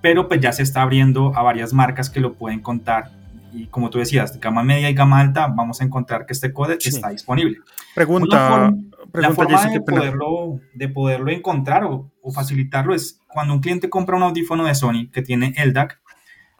pero 0.01 0.27
pues 0.27 0.39
ya 0.39 0.51
se 0.51 0.63
está 0.63 0.81
abriendo 0.81 1.35
a 1.35 1.41
varias 1.41 1.73
marcas 1.73 2.09
que 2.09 2.19
lo 2.19 2.33
pueden 2.33 2.61
contar. 2.61 3.11
Y 3.51 3.65
como 3.65 3.89
tú 3.89 3.97
decías, 3.97 4.33
de 4.33 4.39
gama 4.39 4.63
media 4.63 4.89
y 4.89 4.93
gama 4.93 5.19
alta, 5.19 5.47
vamos 5.47 5.81
a 5.81 5.83
encontrar 5.83 6.25
que 6.25 6.33
este 6.33 6.53
código 6.53 6.77
está 6.79 7.09
disponible. 7.09 7.57
Pregunta, 7.95 8.71
la 9.11 9.31
forma 9.31 9.65
de, 9.65 9.81
poderlo, 9.81 10.59
de 10.73 10.87
poderlo 10.87 11.31
encontrar 11.31 11.83
o, 11.83 12.11
o, 12.21 12.31
facilitarlo 12.31 12.93
es 12.93 13.19
cuando 13.27 13.55
un 13.55 13.59
cliente 13.59 13.89
compra 13.89 14.15
un 14.15 14.23
audífono 14.23 14.65
de 14.65 14.75
Sony 14.75 15.09
que 15.11 15.23
tiene 15.23 15.55
LDAC, 15.57 15.99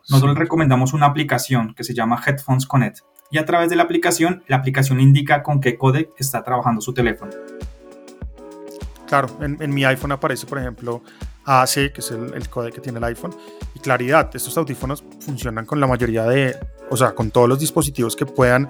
nosotros 0.10 0.34
le 0.34 0.40
recomendamos 0.40 0.94
una 0.94 1.06
aplicación 1.06 1.76
que 1.76 1.84
se 1.84 1.94
llama 1.94 2.20
Headphones 2.26 2.66
Connect 2.66 3.02
y 3.32 3.38
a 3.38 3.46
través 3.46 3.70
de 3.70 3.76
la 3.76 3.84
aplicación, 3.84 4.44
la 4.48 4.58
aplicación 4.58 5.00
indica 5.00 5.44
con 5.44 5.62
qué 5.62 5.78
codec 5.78 6.10
está 6.18 6.44
trabajando 6.44 6.82
su 6.82 6.94
teléfono. 6.94 7.32
Claro, 9.08 9.28
en, 9.42 9.74
mi 9.74 9.86
iPhone 9.86 10.12
aparece, 10.12 10.46
por 10.46 10.60
ejemplo, 10.60 11.02
AC, 11.46 11.92
que 11.92 11.96
es 11.98 12.12
el, 12.12 12.48
codec 12.50 12.76
que 12.76 12.82
tiene 12.82 13.00
el 13.00 13.04
iPhone, 13.06 13.36
y 13.74 13.80
claridad. 13.80 14.30
Estos 14.36 14.56
audífonos 14.58 15.04
funcionan 15.20 15.66
con 15.66 15.80
la 15.80 15.88
mayoría 15.88 16.26
de, 16.26 16.56
o 16.92 16.98
sea, 16.98 17.14
con 17.14 17.32
todos 17.32 17.50
los 17.50 17.60
dispositivos 17.60 18.16
que 18.16 18.28
puedan 18.28 18.70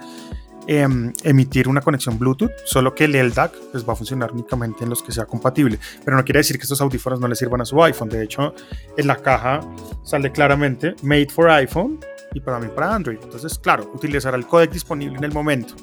em, 0.65 1.11
emitir 1.23 1.67
una 1.67 1.81
conexión 1.81 2.17
Bluetooth, 2.17 2.51
solo 2.63 2.95
que 2.95 3.05
el 3.05 3.11
LDAC 3.11 3.53
pues, 3.71 3.87
va 3.87 3.93
a 3.93 3.95
funcionar 3.97 4.31
únicamente 4.31 4.85
en 4.85 4.89
los 4.89 5.03
que 5.03 5.11
sea 5.11 5.25
compatible. 5.25 5.77
Pero 6.05 6.15
no 6.15 6.23
quiere 6.23 6.39
decir 6.39 6.57
que 6.57 6.63
estos 6.63 6.79
audífonos 6.79 7.19
no 7.19 7.27
le 7.27 7.35
sirvan 7.35 7.59
a 7.59 7.65
su 7.65 7.83
iPhone. 7.83 8.07
De 8.07 8.23
hecho, 8.23 8.53
en 8.95 9.07
la 9.07 9.17
caja 9.17 9.59
sale 10.03 10.31
claramente 10.31 10.95
Made 11.01 11.27
for 11.29 11.49
iPhone 11.49 11.99
y 12.33 12.39
para 12.39 12.59
mí 12.59 12.67
para 12.73 12.93
Android. 12.93 13.19
Entonces, 13.21 13.57
claro, 13.57 13.91
utilizará 13.93 14.37
el 14.37 14.45
codec 14.45 14.71
disponible 14.71 15.17
en 15.17 15.23
el 15.23 15.33
momento. 15.33 15.75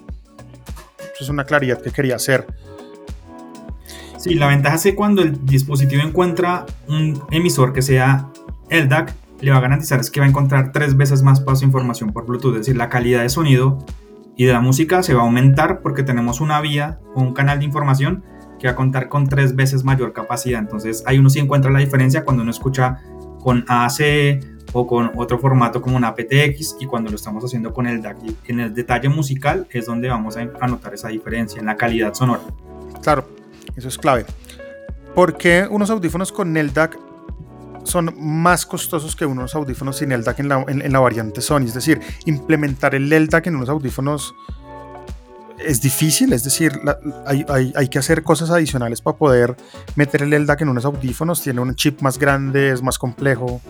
Eso 0.98 1.24
es 1.24 1.28
una 1.28 1.44
claridad 1.44 1.80
que 1.80 1.90
quería 1.90 2.16
hacer. 2.16 2.46
Sí, 4.18 4.34
la 4.34 4.48
ventaja 4.48 4.76
es 4.76 4.82
que 4.82 4.94
cuando 4.94 5.22
el 5.22 5.44
dispositivo 5.46 6.02
encuentra 6.02 6.66
un 6.88 7.22
emisor 7.30 7.72
que 7.72 7.82
sea 7.82 8.28
LDAC, 8.70 9.14
le 9.40 9.50
va 9.50 9.58
a 9.58 9.60
garantizar 9.60 10.00
es 10.00 10.10
que 10.10 10.20
va 10.20 10.26
a 10.26 10.28
encontrar 10.28 10.72
tres 10.72 10.96
veces 10.96 11.22
más 11.22 11.40
paso 11.40 11.60
de 11.60 11.66
información 11.66 12.12
por 12.12 12.26
Bluetooth. 12.26 12.54
Es 12.54 12.60
decir, 12.60 12.76
la 12.76 12.88
calidad 12.88 13.22
de 13.22 13.28
sonido 13.28 13.78
y 14.36 14.44
de 14.44 14.52
la 14.52 14.60
música 14.60 15.02
se 15.02 15.14
va 15.14 15.20
a 15.20 15.24
aumentar 15.24 15.80
porque 15.80 16.02
tenemos 16.02 16.40
una 16.40 16.60
vía 16.60 16.98
o 17.14 17.20
un 17.20 17.34
canal 17.34 17.58
de 17.58 17.66
información 17.66 18.24
que 18.58 18.66
va 18.66 18.72
a 18.72 18.76
contar 18.76 19.08
con 19.08 19.28
tres 19.28 19.54
veces 19.54 19.84
mayor 19.84 20.12
capacidad. 20.12 20.60
Entonces, 20.60 21.02
ahí 21.06 21.18
uno 21.18 21.30
sí 21.30 21.38
encuentra 21.38 21.70
la 21.70 21.78
diferencia 21.78 22.24
cuando 22.24 22.42
uno 22.42 22.50
escucha 22.50 22.98
con 23.40 23.64
AC 23.68 24.55
o 24.72 24.86
con 24.86 25.12
otro 25.16 25.38
formato 25.38 25.80
como 25.80 25.96
una 25.96 26.08
aptX 26.08 26.76
y 26.80 26.86
cuando 26.86 27.10
lo 27.10 27.16
estamos 27.16 27.44
haciendo 27.44 27.72
con 27.72 27.86
el 27.86 28.02
DAC. 28.02 28.18
En 28.46 28.60
el 28.60 28.74
detalle 28.74 29.08
musical 29.08 29.66
es 29.70 29.86
donde 29.86 30.08
vamos 30.08 30.36
a 30.36 30.66
notar 30.66 30.94
esa 30.94 31.08
diferencia 31.08 31.60
en 31.60 31.66
la 31.66 31.76
calidad 31.76 32.14
sonora. 32.14 32.42
Claro, 33.02 33.26
eso 33.76 33.88
es 33.88 33.98
clave. 33.98 34.26
¿Por 35.14 35.36
qué 35.36 35.66
unos 35.70 35.88
audífonos 35.90 36.30
con 36.30 36.56
el 36.56 36.74
DAC 36.74 36.98
son 37.84 38.14
más 38.18 38.66
costosos 38.66 39.16
que 39.16 39.24
unos 39.24 39.54
audífonos 39.54 39.96
sin 39.96 40.12
LDAC 40.12 40.40
en 40.40 40.48
la, 40.48 40.64
en, 40.68 40.92
la 40.92 40.98
variante 40.98 41.40
Sony? 41.40 41.62
Es 41.62 41.74
decir, 41.74 42.00
implementar 42.26 42.94
el 42.94 43.08
LDAC 43.08 43.46
en 43.46 43.56
unos 43.56 43.68
audífonos 43.68 44.34
es 45.58 45.80
difícil, 45.80 46.34
es 46.34 46.44
decir, 46.44 46.78
hay, 47.26 47.46
hay, 47.48 47.72
hay, 47.74 47.88
que 47.88 47.98
hacer 47.98 48.22
cosas 48.22 48.50
adicionales 48.50 49.00
para 49.00 49.16
poder 49.16 49.56
meter 49.94 50.22
el 50.22 50.30
LDAC 50.30 50.60
en 50.60 50.68
unos 50.68 50.84
audífonos, 50.84 51.40
tiene 51.40 51.60
un 51.60 51.74
chip 51.74 52.02
más 52.02 52.18
grande, 52.18 52.72
es 52.72 52.82
más 52.82 52.98
complejo 52.98 53.62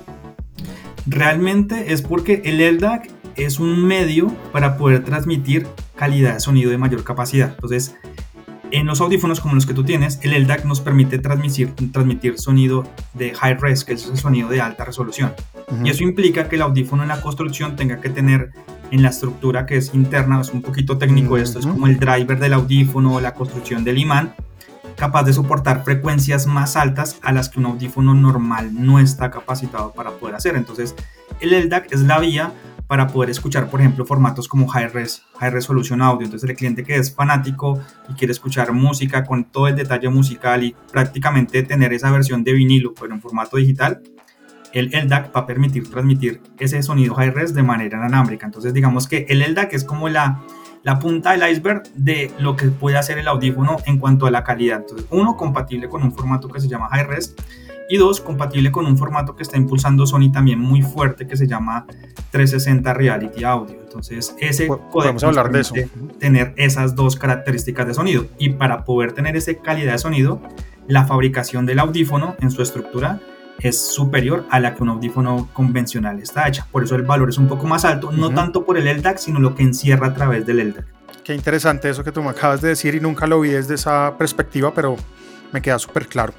realmente 1.06 1.92
es 1.92 2.02
porque 2.02 2.42
el 2.44 2.58
LDAC 2.76 3.10
es 3.36 3.58
un 3.60 3.84
medio 3.86 4.28
para 4.52 4.76
poder 4.76 5.04
transmitir 5.04 5.66
calidad 5.94 6.34
de 6.34 6.40
sonido 6.40 6.70
de 6.70 6.78
mayor 6.78 7.04
capacidad. 7.04 7.50
Entonces, 7.54 7.94
en 8.70 8.86
los 8.86 9.00
audífonos 9.00 9.40
como 9.40 9.54
los 9.54 9.66
que 9.66 9.74
tú 9.74 9.84
tienes, 9.84 10.18
el 10.22 10.32
LDAC 10.42 10.64
nos 10.64 10.80
permite 10.80 11.18
transmitir, 11.18 11.72
transmitir 11.92 12.38
sonido 12.38 12.84
de 13.14 13.32
high 13.34 13.54
res, 13.54 13.84
que 13.84 13.92
es 13.92 14.06
el 14.06 14.16
sonido 14.16 14.48
de 14.48 14.60
alta 14.60 14.84
resolución. 14.84 15.32
Y 15.84 15.90
eso 15.90 16.04
implica 16.04 16.48
que 16.48 16.56
el 16.56 16.62
audífono 16.62 17.02
en 17.02 17.08
la 17.08 17.20
construcción 17.20 17.76
tenga 17.76 18.00
que 18.00 18.08
tener 18.08 18.52
en 18.90 19.02
la 19.02 19.08
estructura 19.08 19.66
que 19.66 19.76
es 19.76 19.94
interna, 19.94 20.40
es 20.40 20.50
un 20.50 20.62
poquito 20.62 20.96
técnico 20.96 21.36
esto, 21.36 21.58
es 21.58 21.66
como 21.66 21.86
el 21.86 21.98
driver 21.98 22.38
del 22.38 22.52
audífono, 22.52 23.20
la 23.20 23.34
construcción 23.34 23.82
del 23.82 23.98
imán, 23.98 24.34
capaz 24.96 25.24
de 25.24 25.32
soportar 25.32 25.84
frecuencias 25.84 26.46
más 26.46 26.76
altas 26.76 27.18
a 27.22 27.32
las 27.32 27.48
que 27.48 27.58
un 27.58 27.66
audífono 27.66 28.14
normal 28.14 28.70
no 28.74 28.98
está 28.98 29.30
capacitado 29.30 29.92
para 29.92 30.12
poder 30.12 30.36
hacer. 30.36 30.56
Entonces, 30.56 30.94
el 31.40 31.50
LDAC 31.50 31.92
es 31.92 32.00
la 32.00 32.18
vía 32.18 32.52
para 32.86 33.08
poder 33.08 33.30
escuchar, 33.30 33.68
por 33.68 33.80
ejemplo, 33.80 34.06
formatos 34.06 34.48
como 34.48 34.68
high, 34.68 34.88
res, 34.88 35.22
high 35.38 35.50
resolution 35.50 36.00
audio. 36.00 36.24
Entonces, 36.24 36.48
el 36.48 36.56
cliente 36.56 36.84
que 36.84 36.96
es 36.96 37.14
fanático 37.14 37.80
y 38.08 38.14
quiere 38.14 38.32
escuchar 38.32 38.72
música 38.72 39.24
con 39.24 39.44
todo 39.44 39.68
el 39.68 39.76
detalle 39.76 40.08
musical 40.08 40.62
y 40.62 40.74
prácticamente 40.92 41.62
tener 41.62 41.92
esa 41.92 42.10
versión 42.10 42.44
de 42.44 42.52
vinilo, 42.52 42.94
pero 42.94 43.12
en 43.12 43.20
formato 43.20 43.56
digital, 43.56 44.02
el 44.72 44.90
LDAC 44.90 45.34
va 45.34 45.40
a 45.40 45.46
permitir 45.46 45.90
transmitir 45.90 46.40
ese 46.58 46.82
sonido 46.82 47.14
high 47.14 47.30
res 47.30 47.54
de 47.54 47.62
manera 47.62 47.98
inalámbrica. 47.98 48.46
Entonces, 48.46 48.72
digamos 48.72 49.08
que 49.08 49.26
el 49.28 49.40
LDAC 49.40 49.74
es 49.74 49.84
como 49.84 50.08
la, 50.08 50.42
la 50.86 51.00
punta 51.00 51.32
del 51.32 51.50
iceberg 51.50 51.82
de 51.96 52.30
lo 52.38 52.54
que 52.54 52.68
puede 52.68 52.96
hacer 52.96 53.18
el 53.18 53.26
audífono 53.26 53.78
en 53.86 53.98
cuanto 53.98 54.24
a 54.26 54.30
la 54.30 54.44
calidad. 54.44 54.82
Entonces, 54.82 55.08
uno, 55.10 55.36
compatible 55.36 55.88
con 55.88 56.04
un 56.04 56.12
formato 56.12 56.46
que 56.46 56.60
se 56.60 56.68
llama 56.68 56.88
high 56.90 57.02
res 57.02 57.34
y 57.88 57.96
dos, 57.96 58.20
compatible 58.20 58.70
con 58.70 58.86
un 58.86 58.96
formato 58.96 59.34
que 59.34 59.42
está 59.42 59.56
impulsando 59.56 60.06
Sony 60.06 60.30
también 60.32 60.60
muy 60.60 60.82
fuerte 60.82 61.26
que 61.26 61.36
se 61.36 61.48
llama 61.48 61.86
360 62.30 62.94
Reality 62.94 63.42
Audio. 63.42 63.76
Entonces, 63.80 64.36
ese 64.38 64.68
podemos 64.92 65.24
hablar 65.24 65.50
de 65.50 65.60
eso. 65.62 65.74
Tener 66.20 66.54
esas 66.56 66.94
dos 66.94 67.16
características 67.16 67.88
de 67.88 67.94
sonido 67.94 68.26
y 68.38 68.50
para 68.50 68.84
poder 68.84 69.10
tener 69.10 69.34
esa 69.34 69.54
calidad 69.54 69.90
de 69.90 69.98
sonido, 69.98 70.40
la 70.86 71.04
fabricación 71.04 71.66
del 71.66 71.80
audífono 71.80 72.36
en 72.40 72.52
su 72.52 72.62
estructura 72.62 73.20
es 73.60 73.78
superior 73.78 74.44
a 74.50 74.60
la 74.60 74.74
que 74.74 74.82
un 74.82 74.90
audífono 74.90 75.48
convencional 75.52 76.20
está 76.20 76.46
hecha. 76.48 76.66
Por 76.70 76.84
eso 76.84 76.94
el 76.96 77.02
valor 77.02 77.28
es 77.28 77.38
un 77.38 77.48
poco 77.48 77.66
más 77.66 77.84
alto, 77.84 78.12
no 78.12 78.30
tanto 78.30 78.64
por 78.64 78.78
el 78.78 78.84
LDAC, 78.84 79.18
sino 79.18 79.40
lo 79.40 79.54
que 79.54 79.62
encierra 79.62 80.08
a 80.08 80.14
través 80.14 80.46
del 80.46 80.58
LDAC. 80.58 80.84
Qué 81.24 81.34
interesante 81.34 81.90
eso 81.90 82.04
que 82.04 82.12
tú 82.12 82.22
me 82.22 82.30
acabas 82.30 82.60
de 82.60 82.68
decir 82.68 82.94
y 82.94 83.00
nunca 83.00 83.26
lo 83.26 83.40
vi 83.40 83.50
desde 83.50 83.74
esa 83.74 84.16
perspectiva, 84.16 84.72
pero 84.72 84.96
me 85.52 85.60
queda 85.60 85.78
súper 85.78 86.06
claro. 86.06 86.32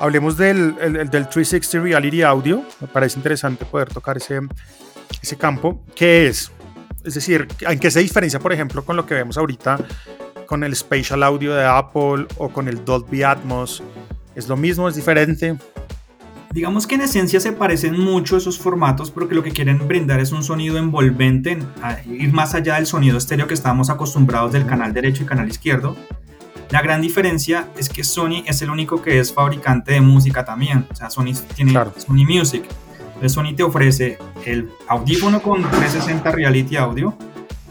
Hablemos 0.00 0.36
del, 0.36 0.76
del 0.76 1.28
360 1.28 1.80
Reality 1.80 2.22
Audio. 2.22 2.62
Me 2.80 2.86
parece 2.88 3.18
interesante 3.18 3.64
poder 3.64 3.88
tocar 3.88 4.16
ese, 4.16 4.40
ese 5.22 5.36
campo. 5.36 5.84
¿Qué 5.94 6.28
es? 6.28 6.52
Es 7.04 7.14
decir, 7.14 7.48
¿en 7.60 7.78
qué 7.78 7.90
se 7.90 8.00
diferencia, 8.00 8.38
por 8.38 8.52
ejemplo, 8.52 8.84
con 8.84 8.96
lo 8.96 9.06
que 9.06 9.14
vemos 9.14 9.38
ahorita 9.38 9.78
con 10.46 10.64
el 10.64 10.74
Spatial 10.74 11.22
Audio 11.22 11.54
de 11.54 11.64
Apple 11.64 12.26
o 12.36 12.48
con 12.48 12.68
el 12.68 12.84
Dolby 12.84 13.22
Atmos? 13.22 13.82
¿Es 14.34 14.48
lo 14.48 14.56
mismo? 14.56 14.88
¿Es 14.88 14.94
diferente? 14.94 15.56
Digamos 16.52 16.86
que 16.86 16.94
en 16.94 17.02
esencia 17.02 17.40
se 17.40 17.52
parecen 17.52 17.98
mucho 17.98 18.36
esos 18.36 18.58
formatos, 18.58 19.10
pero 19.10 19.28
que 19.28 19.34
lo 19.34 19.42
que 19.42 19.52
quieren 19.52 19.86
brindar 19.86 20.20
es 20.20 20.32
un 20.32 20.42
sonido 20.42 20.78
envolvente, 20.78 21.58
ir 22.06 22.32
más 22.32 22.54
allá 22.54 22.76
del 22.76 22.86
sonido 22.86 23.18
estéreo 23.18 23.46
que 23.46 23.54
estábamos 23.54 23.90
acostumbrados 23.90 24.52
del 24.52 24.66
canal 24.66 24.92
derecho 24.92 25.22
y 25.22 25.26
canal 25.26 25.48
izquierdo 25.48 25.96
la 26.70 26.82
gran 26.82 27.00
diferencia 27.00 27.68
es 27.78 27.88
que 27.88 28.04
Sony 28.04 28.42
es 28.46 28.60
el 28.60 28.68
único 28.68 29.00
que 29.00 29.18
es 29.18 29.32
fabricante 29.32 29.92
de 29.92 30.00
música 30.02 30.44
también. 30.44 30.86
O 30.90 30.94
sea, 30.94 31.08
Sony 31.08 31.32
tiene 31.54 31.72
Sony 31.72 32.26
Music. 32.28 32.64
Entonces 33.14 33.32
Sony 33.32 33.54
te 33.56 33.62
ofrece 33.62 34.18
el 34.44 34.68
audífono 34.86 35.40
con 35.40 35.62
360 35.62 36.30
Reality 36.30 36.76
Audio, 36.76 37.16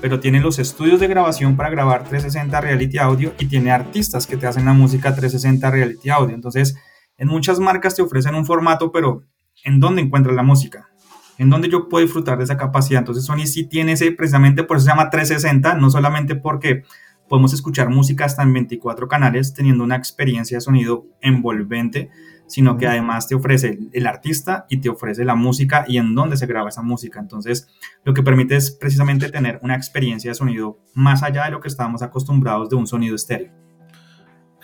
pero 0.01 0.19
tiene 0.19 0.39
los 0.39 0.57
estudios 0.57 0.99
de 0.99 1.07
grabación 1.07 1.55
para 1.55 1.69
grabar 1.69 2.05
360 2.05 2.59
Reality 2.59 2.97
Audio 2.97 3.33
y 3.37 3.45
tiene 3.45 3.71
artistas 3.71 4.25
que 4.25 4.35
te 4.35 4.47
hacen 4.47 4.65
la 4.65 4.73
música 4.73 5.15
360 5.15 5.69
Reality 5.69 6.09
Audio. 6.09 6.33
Entonces, 6.33 6.75
en 7.17 7.27
muchas 7.27 7.59
marcas 7.59 7.95
te 7.95 8.01
ofrecen 8.01 8.35
un 8.35 8.45
formato, 8.45 8.91
pero 8.91 9.23
¿en 9.63 9.79
dónde 9.79 10.01
encuentras 10.01 10.35
la 10.35 10.43
música? 10.43 10.89
¿En 11.37 11.49
dónde 11.49 11.69
yo 11.69 11.87
puedo 11.87 12.03
disfrutar 12.03 12.37
de 12.37 12.43
esa 12.43 12.57
capacidad? 12.57 12.99
Entonces 12.99 13.25
Sony 13.25 13.45
sí 13.45 13.67
tiene 13.67 13.93
ese, 13.93 14.11
precisamente 14.11 14.63
por 14.63 14.77
eso 14.77 14.85
se 14.85 14.91
llama 14.91 15.09
360, 15.09 15.75
no 15.75 15.89
solamente 15.89 16.35
porque 16.35 16.83
podemos 17.27 17.53
escuchar 17.53 17.89
música 17.89 18.25
hasta 18.25 18.43
en 18.43 18.53
24 18.53 19.07
canales 19.07 19.53
teniendo 19.53 19.83
una 19.83 19.95
experiencia 19.95 20.57
de 20.57 20.61
sonido 20.61 21.05
envolvente, 21.21 22.09
sino 22.47 22.77
que 22.77 22.87
además 22.87 23.27
te 23.27 23.35
ofrece 23.35 23.77
el 23.91 24.07
artista 24.07 24.65
y 24.69 24.77
te 24.77 24.89
ofrece 24.89 25.25
la 25.25 25.35
música 25.35 25.85
y 25.87 25.97
en 25.97 26.15
dónde 26.15 26.37
se 26.37 26.45
graba 26.45 26.69
esa 26.69 26.81
música. 26.81 27.19
Entonces, 27.19 27.67
lo 28.03 28.13
que 28.13 28.23
permite 28.23 28.55
es 28.55 28.71
precisamente 28.71 29.29
tener 29.29 29.59
una 29.61 29.75
experiencia 29.75 30.31
de 30.31 30.35
sonido 30.35 30.79
más 30.93 31.23
allá 31.23 31.45
de 31.45 31.51
lo 31.51 31.59
que 31.59 31.67
estábamos 31.67 32.01
acostumbrados 32.01 32.69
de 32.69 32.77
un 32.77 32.87
sonido 32.87 33.15
estéreo. 33.15 33.51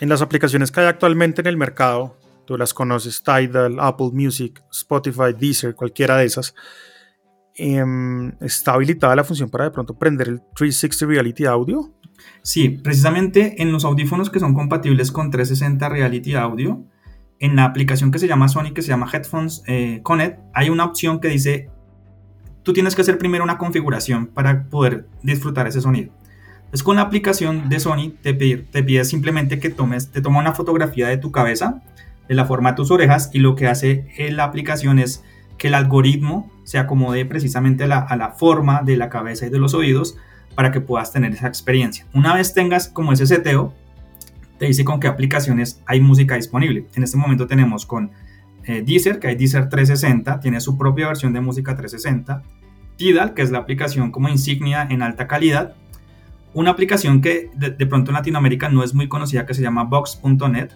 En 0.00 0.08
las 0.08 0.22
aplicaciones 0.22 0.72
que 0.72 0.80
hay 0.80 0.86
actualmente 0.86 1.42
en 1.42 1.46
el 1.46 1.56
mercado, 1.56 2.16
tú 2.44 2.56
las 2.56 2.74
conoces, 2.74 3.22
Tidal, 3.22 3.78
Apple 3.80 4.10
Music, 4.12 4.62
Spotify, 4.70 5.32
Deezer, 5.38 5.74
cualquiera 5.74 6.16
de 6.16 6.26
esas, 6.26 6.54
em, 7.56 8.32
¿está 8.40 8.74
habilitada 8.74 9.16
la 9.16 9.24
función 9.24 9.50
para 9.50 9.64
de 9.64 9.70
pronto 9.70 9.98
prender 9.98 10.28
el 10.28 10.42
360 10.54 11.06
Reality 11.06 11.46
Audio? 11.46 11.94
Sí, 12.42 12.68
precisamente 12.68 13.62
en 13.62 13.72
los 13.72 13.84
audífonos 13.84 14.30
que 14.30 14.40
son 14.40 14.54
compatibles 14.54 15.10
con 15.12 15.30
360 15.30 15.88
Reality 15.88 16.34
Audio, 16.34 16.84
en 17.40 17.56
la 17.56 17.64
aplicación 17.64 18.10
que 18.10 18.18
se 18.18 18.28
llama 18.28 18.48
Sony, 18.48 18.72
que 18.74 18.82
se 18.82 18.88
llama 18.88 19.08
Headphones 19.12 19.62
eh, 19.66 20.00
Connect, 20.02 20.40
hay 20.54 20.70
una 20.70 20.84
opción 20.84 21.20
que 21.20 21.28
dice, 21.28 21.70
tú 22.62 22.72
tienes 22.72 22.94
que 22.94 23.02
hacer 23.02 23.18
primero 23.18 23.44
una 23.44 23.58
configuración 23.58 24.28
para 24.28 24.64
poder 24.64 25.08
disfrutar 25.22 25.66
ese 25.66 25.80
sonido. 25.80 26.12
Entonces 26.64 26.82
con 26.82 26.96
la 26.96 27.02
aplicación 27.02 27.68
de 27.68 27.80
Sony 27.80 28.12
te 28.22 28.34
pide, 28.34 28.58
te 28.58 28.82
pide 28.82 29.04
simplemente 29.04 29.60
que 29.60 29.70
tomes, 29.70 30.10
te 30.10 30.20
toma 30.20 30.40
una 30.40 30.54
fotografía 30.54 31.08
de 31.08 31.18
tu 31.18 31.30
cabeza, 31.30 31.82
de 32.28 32.34
la 32.34 32.46
forma 32.46 32.70
de 32.70 32.76
tus 32.76 32.90
orejas, 32.90 33.30
y 33.32 33.38
lo 33.38 33.54
que 33.54 33.66
hace 33.66 34.06
la 34.30 34.44
aplicación 34.44 34.98
es 34.98 35.24
que 35.58 35.68
el 35.68 35.74
algoritmo 35.74 36.50
se 36.64 36.78
acomode 36.78 37.24
precisamente 37.26 37.84
a 37.84 37.86
la, 37.86 37.98
a 37.98 38.16
la 38.16 38.30
forma 38.30 38.82
de 38.82 38.96
la 38.96 39.08
cabeza 39.08 39.46
y 39.46 39.50
de 39.50 39.58
los 39.58 39.74
oídos 39.74 40.16
para 40.54 40.70
que 40.70 40.80
puedas 40.80 41.12
tener 41.12 41.32
esa 41.32 41.48
experiencia. 41.48 42.06
Una 42.12 42.34
vez 42.34 42.54
tengas 42.54 42.88
como 42.88 43.12
ese 43.12 43.26
seteo, 43.26 43.74
te 44.58 44.66
dice 44.66 44.84
con 44.84 45.00
qué 45.00 45.08
aplicaciones 45.08 45.80
hay 45.86 46.00
música 46.00 46.36
disponible. 46.36 46.86
En 46.94 47.02
este 47.02 47.16
momento 47.16 47.46
tenemos 47.46 47.86
con 47.86 48.12
eh, 48.64 48.82
Deezer, 48.82 49.18
que 49.18 49.28
hay 49.28 49.34
Deezer 49.34 49.68
360, 49.68 50.40
tiene 50.40 50.60
su 50.60 50.78
propia 50.78 51.08
versión 51.08 51.32
de 51.32 51.40
música 51.40 51.76
360. 51.76 52.42
Tidal, 52.96 53.34
que 53.34 53.42
es 53.42 53.50
la 53.50 53.58
aplicación 53.58 54.12
como 54.12 54.28
insignia 54.28 54.86
en 54.88 55.02
alta 55.02 55.26
calidad. 55.26 55.74
Una 56.52 56.70
aplicación 56.70 57.20
que 57.20 57.50
de, 57.54 57.70
de 57.70 57.86
pronto 57.86 58.10
en 58.10 58.14
Latinoamérica 58.14 58.68
no 58.68 58.84
es 58.84 58.94
muy 58.94 59.08
conocida, 59.08 59.44
que 59.44 59.54
se 59.54 59.62
llama 59.62 59.84
Box.net. 59.84 60.70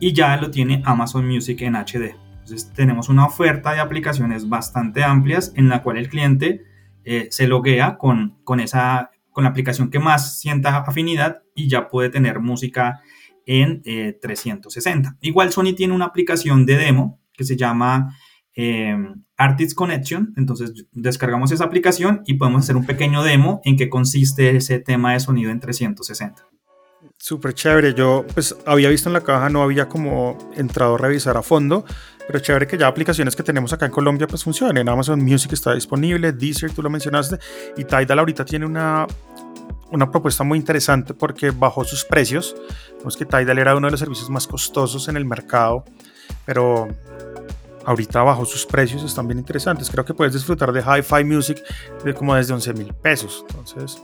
Y 0.00 0.12
ya 0.12 0.36
lo 0.38 0.50
tiene 0.50 0.82
Amazon 0.84 1.26
Music 1.26 1.60
en 1.62 1.76
HD. 1.76 2.16
Entonces 2.40 2.72
tenemos 2.72 3.08
una 3.08 3.26
oferta 3.26 3.72
de 3.72 3.80
aplicaciones 3.80 4.48
bastante 4.48 5.04
amplias 5.04 5.52
en 5.56 5.68
la 5.68 5.82
cual 5.82 5.98
el 5.98 6.08
cliente 6.08 6.64
eh, 7.04 7.28
se 7.30 7.46
loguea 7.46 7.96
con, 7.98 8.38
con, 8.42 8.60
esa, 8.60 9.10
con 9.30 9.44
la 9.44 9.50
aplicación 9.50 9.90
que 9.90 9.98
más 9.98 10.40
sienta 10.40 10.78
afinidad 10.78 11.42
y 11.54 11.68
ya 11.68 11.88
puede 11.88 12.08
tener 12.08 12.40
música 12.40 13.02
en 13.46 13.82
360. 13.82 15.08
Eh, 15.08 15.12
Igual 15.20 15.52
Sony 15.52 15.74
tiene 15.76 15.94
una 15.94 16.06
aplicación 16.06 16.66
de 16.66 16.76
demo 16.76 17.20
que 17.32 17.44
se 17.44 17.56
llama 17.56 18.16
eh, 18.54 18.96
Artist 19.36 19.74
Connection. 19.74 20.34
Entonces 20.36 20.86
descargamos 20.92 21.52
esa 21.52 21.64
aplicación 21.64 22.22
y 22.26 22.34
podemos 22.34 22.64
hacer 22.64 22.76
un 22.76 22.86
pequeño 22.86 23.22
demo 23.22 23.60
en 23.64 23.76
qué 23.76 23.88
consiste 23.88 24.56
ese 24.56 24.78
tema 24.78 25.12
de 25.12 25.20
sonido 25.20 25.50
en 25.50 25.60
360. 25.60 26.46
Súper 27.20 27.52
chévere. 27.52 27.92
Yo 27.92 28.24
pues 28.32 28.56
había 28.64 28.88
visto 28.88 29.10
en 29.10 29.12
la 29.12 29.20
caja, 29.20 29.50
no 29.50 29.62
había 29.62 29.90
como 29.90 30.38
entrado 30.56 30.94
a 30.94 30.98
revisar 30.98 31.36
a 31.36 31.42
fondo, 31.42 31.84
pero 32.26 32.38
chévere 32.38 32.66
que 32.66 32.78
ya 32.78 32.86
aplicaciones 32.86 33.36
que 33.36 33.42
tenemos 33.42 33.74
acá 33.74 33.84
en 33.84 33.92
Colombia 33.92 34.26
pues 34.26 34.42
funcionen. 34.42 34.88
Amazon 34.88 35.22
Music 35.22 35.52
está 35.52 35.74
disponible, 35.74 36.32
Deezer, 36.32 36.72
tú 36.72 36.80
lo 36.82 36.88
mencionaste, 36.88 37.38
y 37.76 37.84
Tidal 37.84 38.20
ahorita 38.20 38.46
tiene 38.46 38.64
una, 38.64 39.06
una 39.90 40.10
propuesta 40.10 40.44
muy 40.44 40.56
interesante 40.56 41.12
porque 41.12 41.50
bajó 41.50 41.84
sus 41.84 42.06
precios. 42.06 42.56
Vemos 42.96 43.18
que 43.18 43.26
Tidal 43.26 43.58
era 43.58 43.76
uno 43.76 43.88
de 43.88 43.90
los 43.90 44.00
servicios 44.00 44.30
más 44.30 44.46
costosos 44.46 45.06
en 45.08 45.18
el 45.18 45.26
mercado, 45.26 45.84
pero 46.46 46.88
ahorita 47.84 48.22
bajó 48.22 48.44
sus 48.44 48.66
precios, 48.66 49.02
están 49.02 49.26
bien 49.26 49.38
interesantes. 49.38 49.90
Creo 49.90 50.04
que 50.04 50.14
puedes 50.14 50.34
disfrutar 50.34 50.72
de 50.72 50.80
Hi-Fi 50.80 51.24
Music 51.24 51.62
de 52.04 52.14
como 52.14 52.34
desde 52.34 52.54
11 52.54 52.74
mil 52.74 52.94
pesos. 52.94 53.44
Entonces, 53.48 54.02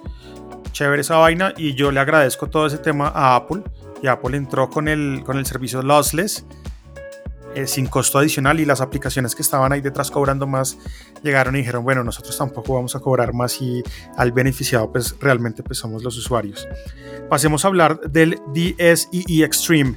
chévere 0.72 1.02
esa 1.02 1.16
vaina 1.16 1.52
y 1.56 1.74
yo 1.74 1.90
le 1.90 2.00
agradezco 2.00 2.48
todo 2.48 2.66
ese 2.66 2.78
tema 2.78 3.08
a 3.08 3.36
Apple. 3.36 3.62
Y 4.02 4.08
Apple 4.08 4.36
entró 4.36 4.68
con 4.68 4.88
el, 4.88 5.22
con 5.24 5.38
el 5.38 5.46
servicio 5.46 5.82
Lossless 5.82 6.44
eh, 7.56 7.66
sin 7.66 7.86
costo 7.86 8.18
adicional 8.18 8.60
y 8.60 8.66
las 8.66 8.82
aplicaciones 8.82 9.34
que 9.34 9.40
estaban 9.40 9.72
ahí 9.72 9.80
detrás 9.80 10.10
cobrando 10.10 10.46
más 10.46 10.76
llegaron 11.22 11.56
y 11.56 11.60
dijeron, 11.60 11.84
bueno, 11.84 12.04
nosotros 12.04 12.36
tampoco 12.36 12.74
vamos 12.74 12.94
a 12.94 13.00
cobrar 13.00 13.32
más 13.32 13.62
y 13.62 13.82
al 14.18 14.30
beneficiado 14.32 14.92
pues 14.92 15.16
realmente 15.20 15.62
pues 15.62 15.78
somos 15.78 16.02
los 16.02 16.18
usuarios. 16.18 16.68
Pasemos 17.30 17.64
a 17.64 17.68
hablar 17.68 17.98
del 18.00 18.38
DSEE 18.52 19.42
Extreme. 19.42 19.96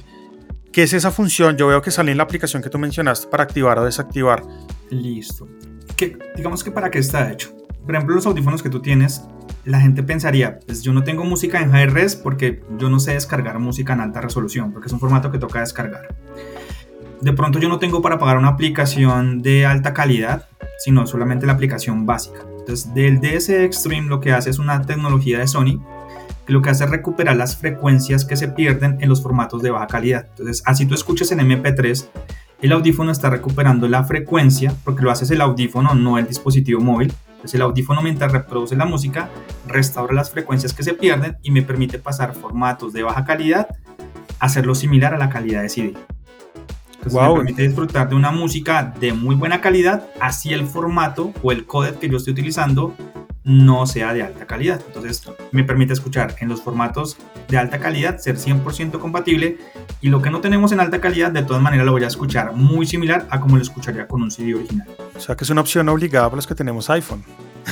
¿Qué 0.72 0.84
es 0.84 0.92
esa 0.92 1.10
función? 1.10 1.56
Yo 1.56 1.66
veo 1.66 1.82
que 1.82 1.90
sale 1.90 2.12
en 2.12 2.18
la 2.18 2.24
aplicación 2.24 2.62
que 2.62 2.70
tú 2.70 2.78
mencionaste 2.78 3.26
para 3.28 3.42
activar 3.42 3.78
o 3.78 3.84
desactivar. 3.84 4.42
Listo. 4.90 5.48
¿Qué, 5.96 6.16
digamos 6.36 6.62
que 6.62 6.70
para 6.70 6.90
qué 6.90 6.98
está 6.98 7.30
hecho. 7.30 7.52
Por 7.84 7.94
ejemplo, 7.94 8.14
los 8.14 8.26
audífonos 8.26 8.62
que 8.62 8.70
tú 8.70 8.80
tienes, 8.80 9.22
la 9.64 9.80
gente 9.80 10.02
pensaría, 10.02 10.60
pues 10.66 10.82
yo 10.82 10.92
no 10.92 11.02
tengo 11.02 11.24
música 11.24 11.60
en 11.60 11.72
res 11.90 12.14
porque 12.14 12.62
yo 12.78 12.88
no 12.88 13.00
sé 13.00 13.14
descargar 13.14 13.58
música 13.58 13.94
en 13.94 14.00
alta 14.00 14.20
resolución, 14.20 14.72
porque 14.72 14.86
es 14.86 14.92
un 14.92 15.00
formato 15.00 15.32
que 15.32 15.38
toca 15.38 15.60
descargar 15.60 16.14
de 17.20 17.32
pronto 17.32 17.58
yo 17.58 17.68
no 17.68 17.78
tengo 17.78 18.02
para 18.02 18.18
pagar 18.18 18.38
una 18.38 18.48
aplicación 18.48 19.42
de 19.42 19.66
alta 19.66 19.92
calidad, 19.92 20.48
sino 20.78 21.06
solamente 21.06 21.46
la 21.46 21.52
aplicación 21.52 22.06
básica. 22.06 22.40
Entonces, 22.58 22.92
del 22.94 23.20
DS 23.20 23.50
Extreme 23.50 24.08
lo 24.08 24.20
que 24.20 24.32
hace 24.32 24.50
es 24.50 24.58
una 24.58 24.82
tecnología 24.82 25.38
de 25.38 25.46
Sony 25.46 25.82
que 26.50 26.54
lo 26.54 26.62
que 26.62 26.70
hace 26.70 26.82
es 26.82 26.90
recuperar 26.90 27.36
las 27.36 27.56
frecuencias 27.56 28.24
que 28.24 28.34
se 28.34 28.48
pierden 28.48 28.98
en 29.00 29.08
los 29.08 29.22
formatos 29.22 29.62
de 29.62 29.70
baja 29.70 29.86
calidad. 29.86 30.26
Entonces, 30.30 30.64
así 30.66 30.84
tú 30.84 30.96
escuchas 30.96 31.30
en 31.30 31.38
MP3, 31.38 32.08
el 32.60 32.72
audífono 32.72 33.12
está 33.12 33.30
recuperando 33.30 33.86
la 33.86 34.02
frecuencia, 34.02 34.74
porque 34.82 35.04
lo 35.04 35.12
hace 35.12 35.32
el 35.32 35.42
audífono, 35.42 35.94
no 35.94 36.18
el 36.18 36.26
dispositivo 36.26 36.80
móvil. 36.80 37.12
Entonces, 37.28 37.54
el 37.54 37.62
audífono 37.62 38.02
mientras 38.02 38.32
reproduce 38.32 38.74
la 38.74 38.84
música, 38.84 39.30
restaura 39.68 40.12
las 40.12 40.32
frecuencias 40.32 40.74
que 40.74 40.82
se 40.82 40.92
pierden 40.92 41.36
y 41.44 41.52
me 41.52 41.62
permite 41.62 42.00
pasar 42.00 42.34
formatos 42.34 42.92
de 42.92 43.04
baja 43.04 43.24
calidad, 43.24 43.68
hacerlo 44.40 44.74
similar 44.74 45.14
a 45.14 45.18
la 45.18 45.30
calidad 45.30 45.62
de 45.62 45.68
CD. 45.68 45.94
Entonces 46.94 47.28
me 47.28 47.32
permite 47.32 47.62
disfrutar 47.62 48.08
de 48.08 48.16
una 48.16 48.32
música 48.32 48.92
de 48.98 49.12
muy 49.12 49.36
buena 49.36 49.60
calidad, 49.60 50.08
así 50.20 50.52
el 50.52 50.66
formato 50.66 51.32
o 51.44 51.52
el 51.52 51.64
codec 51.64 52.00
que 52.00 52.08
yo 52.08 52.16
estoy 52.16 52.32
utilizando 52.32 52.96
no 53.44 53.86
sea 53.86 54.12
de 54.12 54.22
alta 54.22 54.46
calidad. 54.46 54.80
Entonces 54.86 55.22
me 55.52 55.64
permite 55.64 55.92
escuchar 55.92 56.36
en 56.40 56.48
los 56.48 56.62
formatos 56.62 57.16
de 57.48 57.58
alta 57.58 57.78
calidad, 57.78 58.18
ser 58.18 58.36
100% 58.36 58.98
compatible 58.98 59.58
y 60.00 60.08
lo 60.08 60.22
que 60.22 60.30
no 60.30 60.40
tenemos 60.40 60.72
en 60.72 60.80
alta 60.80 61.00
calidad, 61.00 61.30
de 61.30 61.42
todas 61.42 61.62
maneras 61.62 61.86
lo 61.86 61.92
voy 61.92 62.04
a 62.04 62.08
escuchar 62.08 62.52
muy 62.54 62.86
similar 62.86 63.26
a 63.30 63.40
como 63.40 63.56
lo 63.56 63.62
escucharía 63.62 64.06
con 64.06 64.22
un 64.22 64.30
CD 64.30 64.54
original. 64.54 64.88
O 65.16 65.20
sea 65.20 65.36
que 65.36 65.44
es 65.44 65.50
una 65.50 65.60
opción 65.60 65.88
obligada 65.88 66.26
para 66.26 66.36
los 66.36 66.46
que 66.46 66.54
tenemos 66.54 66.90
iPhone. 66.90 67.24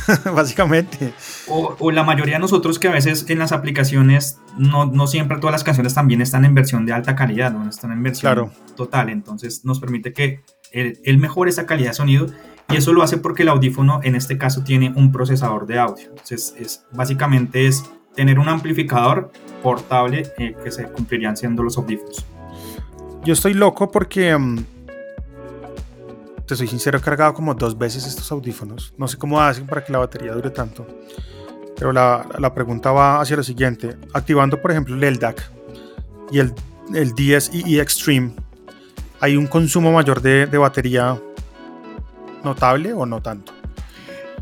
básicamente. 0.34 1.12
O, 1.48 1.90
la 1.90 2.02
mayoría 2.02 2.34
de 2.34 2.40
nosotros 2.40 2.78
que 2.78 2.88
a 2.88 2.92
veces 2.92 3.26
en 3.28 3.38
las 3.38 3.52
aplicaciones 3.52 4.38
no, 4.56 4.87
no, 4.87 5.06
siempre 5.06 5.38
todas 5.38 5.52
las 5.52 5.64
canciones 5.64 5.94
también 5.94 6.20
están 6.20 6.44
en 6.44 6.54
versión 6.54 6.87
de 6.87 6.92
alta 6.92 7.16
calidad, 7.16 7.52
no 7.52 7.68
están 7.68 7.92
en 7.92 8.02
versión 8.02 8.52
total, 8.76 9.08
entonces 9.10 9.64
nos 9.64 9.80
permite 9.80 10.12
que 10.12 10.42
él, 10.72 11.18
mejore 11.18 11.50
esa 11.50 11.66
calidad 11.66 11.90
de 11.90 11.94
sonido 11.94 12.26
y 12.70 12.76
eso 12.76 12.92
lo 12.92 13.02
hace 13.02 13.16
porque 13.16 13.42
el 13.42 13.48
audífono 13.48 14.00
en 14.02 14.14
este 14.14 14.37
caso 14.37 14.62
tiene 14.62 14.92
un 14.94 15.10
procesador 15.10 15.66
de 15.66 15.78
audio. 15.78 16.08
Entonces 16.10 16.54
es, 16.58 16.84
básicamente 16.92 17.66
es 17.66 17.84
tener 18.14 18.38
un 18.38 18.48
amplificador 18.48 19.32
portable 19.62 20.30
eh, 20.38 20.54
que 20.62 20.70
se 20.70 20.84
cumplirían 20.84 21.37
siendo 21.37 21.62
los 21.62 21.78
audífonos. 21.78 22.26
Yo 23.25 23.32
estoy 23.32 23.54
loco 23.54 23.90
porque... 23.90 24.37
Mm, 24.37 24.64
te 26.46 26.56
soy 26.56 26.66
sincero, 26.66 26.96
he 26.98 27.00
cargado 27.00 27.34
como 27.34 27.54
dos 27.54 27.76
veces 27.76 28.06
estos 28.06 28.32
audífonos. 28.32 28.94
No 28.96 29.06
sé 29.06 29.18
cómo 29.18 29.40
hacen 29.40 29.66
para 29.66 29.84
que 29.84 29.92
la 29.92 29.98
batería 29.98 30.32
dure 30.32 30.50
tanto. 30.50 30.87
Pero 31.76 31.92
la, 31.92 32.26
la 32.38 32.54
pregunta 32.54 32.90
va 32.90 33.20
hacia 33.20 33.37
lo 33.37 33.42
siguiente. 33.42 33.96
Activando, 34.14 34.60
por 34.60 34.70
ejemplo, 34.70 34.94
el 34.94 35.14
LDAC 35.14 35.50
y 36.30 36.38
el, 36.38 36.54
el 36.94 37.12
Extreme, 37.78 38.32
¿hay 39.20 39.37
un 39.37 39.46
consumo 39.46 39.92
mayor 39.92 40.22
de, 40.22 40.46
de 40.46 40.58
batería 40.58 41.20
notable 42.45 42.92
o 42.92 43.07
no 43.07 43.21
tanto? 43.21 43.52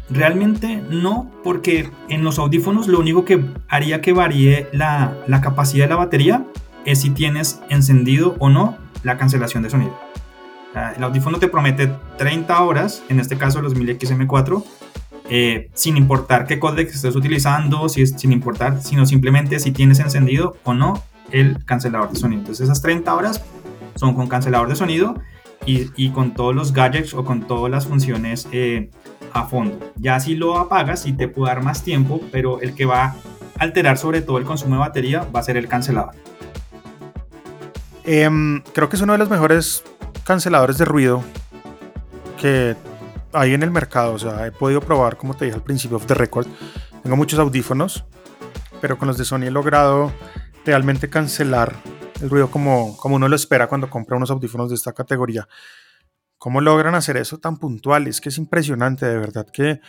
Realmente 0.09 0.83
no, 0.89 1.33
porque 1.43 1.91
en 2.09 2.23
los 2.23 2.39
audífonos 2.39 2.87
lo 2.87 3.01
único 3.01 3.25
que 3.25 3.45
haría 3.69 4.01
que 4.01 4.13
varíe 4.13 4.69
la, 4.73 5.17
capacidad 5.43 5.87
de 5.87 5.91
la 5.91 5.97
batería 5.97 6.45
es 6.85 7.01
si 7.01 7.11
tienes 7.11 7.61
encendido 7.69 8.37
o 8.39 8.49
no 8.49 8.77
la 9.03 9.17
cancelación 9.17 9.63
de 9.63 9.71
sonido 9.71 10.07
el 10.97 11.03
audífono 11.03 11.39
te 11.39 11.49
promete 11.49 11.91
30 12.19 12.63
horas, 12.63 13.03
en 13.09 13.21
este 13.21 13.39
caso 13.39 13.63
los 13.63 13.75
1000XM4, 13.75 14.65
eh, 15.29 15.71
sin 15.75 15.97
importar 15.97 16.47
qué 16.47 16.59
codec 16.59 16.89
estés 16.89 17.17
utilizando, 17.17 17.89
si 17.89 18.03
es, 18.03 18.13
sin 18.17 18.33
importar, 18.33 18.81
sino 18.83 19.07
simplemente 19.07 19.59
si 19.59 19.73
tienes 19.73 19.99
encendido 20.01 20.57
o 20.65 20.75
no 20.75 21.03
el 21.33 21.65
cancelador 21.65 22.11
de 22.11 22.17
sonido. 22.17 22.41
Entonces 22.41 22.65
esas 22.65 22.83
30 22.83 23.13
horas 23.15 23.43
son 23.97 24.15
con 24.15 24.29
cancelador 24.29 24.69
de 24.69 24.77
sonido 24.77 25.21
y, 25.67 26.11
con 26.11 26.35
todos 26.35 26.55
los 26.55 26.73
gadgets 26.73 27.13
o 27.15 27.25
con 27.25 27.47
todas 27.47 27.71
las 27.71 27.87
funciones 27.87 28.49
eh, 28.53 28.91
a 29.33 29.45
fondo. 29.45 29.93
Ya 29.97 30.21
si 30.21 30.37
lo 30.37 30.59
apagas, 30.59 31.03
sí 31.03 31.13
te 31.13 31.29
puede 31.29 31.53
dar 31.53 31.63
más 31.63 31.83
tiempo, 31.83 32.21
pero 32.31 32.61
el 32.61 32.75
que 32.75 32.87
va 32.87 33.05
a 33.05 33.17
alterar 33.59 33.99
sobre 33.99 34.23
todo 34.23 34.39
el 34.39 34.45
consumo 34.45 34.77
de 34.77 34.81
batería 34.81 35.27
va 35.35 35.41
a 35.41 35.43
ser 35.43 35.57
el 35.57 35.69
cancelador. 35.69 36.15
Em, 38.05 38.63
creo 38.73 38.89
que 38.89 38.97
es 38.97 39.03
uno 39.03 39.13
de 39.13 39.19
los 39.19 39.29
mejores 39.29 39.83
canceladores 40.25 40.79
de 40.79 40.85
ruido 40.85 41.25
que 42.41 42.77
hay 43.33 43.55
en 43.55 43.63
el 43.63 43.71
mercado. 43.71 44.15
O 44.15 44.19
sea, 44.19 44.47
he 44.47 44.53
podido 44.53 44.81
probar, 44.81 45.17
como 45.17 45.35
te 45.35 45.47
dije 45.47 45.57
al 45.57 45.63
principio, 45.63 45.97
of 45.97 46.07
the 46.07 46.15
record. 46.15 46.47
Tengo 47.03 47.17
muchos 47.17 47.39
audífonos, 47.39 48.05
pero 48.81 48.99
con 48.99 49.09
los 49.09 49.19
de 49.19 49.25
Sony 49.25 49.45
he 49.47 49.51
logrado 49.51 50.13
realmente 50.65 51.09
cancelar 51.09 51.75
el 52.21 52.31
ruido 52.31 52.51
como, 52.51 52.97
como 52.97 53.17
uno 53.17 53.29
lo 53.29 53.37
espera 53.37 53.69
cuando 53.69 53.91
compra 53.91 54.17
unos 54.17 54.31
audífonos 54.31 54.69
de 54.69 54.75
esta 54.75 54.93
categoría. 54.93 55.49
¿Cómo 56.39 56.61
logran 56.61 56.95
hacer 56.95 57.17
eso 57.17 57.39
tan 57.39 57.57
puntual? 57.57 58.07
Es 58.07 58.21
que 58.21 58.29
es 58.29 58.39
impresionante, 58.39 59.07
de 59.07 59.19
verdad, 59.19 59.47
que 59.51 59.81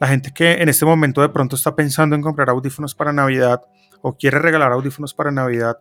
la 0.00 0.08
gente 0.08 0.32
que 0.32 0.54
en 0.54 0.68
este 0.68 0.84
momento 0.84 1.20
de 1.20 1.28
pronto 1.28 1.56
está 1.56 1.74
pensando 1.74 2.14
en 2.16 2.22
comprar 2.22 2.50
audífonos 2.50 2.94
para 2.94 3.12
Navidad 3.12 3.62
o 4.02 4.16
quiere 4.16 4.38
regalar 4.38 4.72
audífonos 4.72 5.14
para 5.14 5.30
Navidad, 5.30 5.78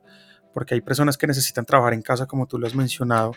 porque 0.54 0.76
hay 0.76 0.82
personas 0.82 1.18
que 1.18 1.28
necesitan 1.28 1.66
trabajar 1.66 1.94
en 1.94 2.02
casa, 2.02 2.26
como 2.26 2.48
tú 2.48 2.58
lo 2.58 2.68
has 2.68 2.76
mencionado, 2.76 3.34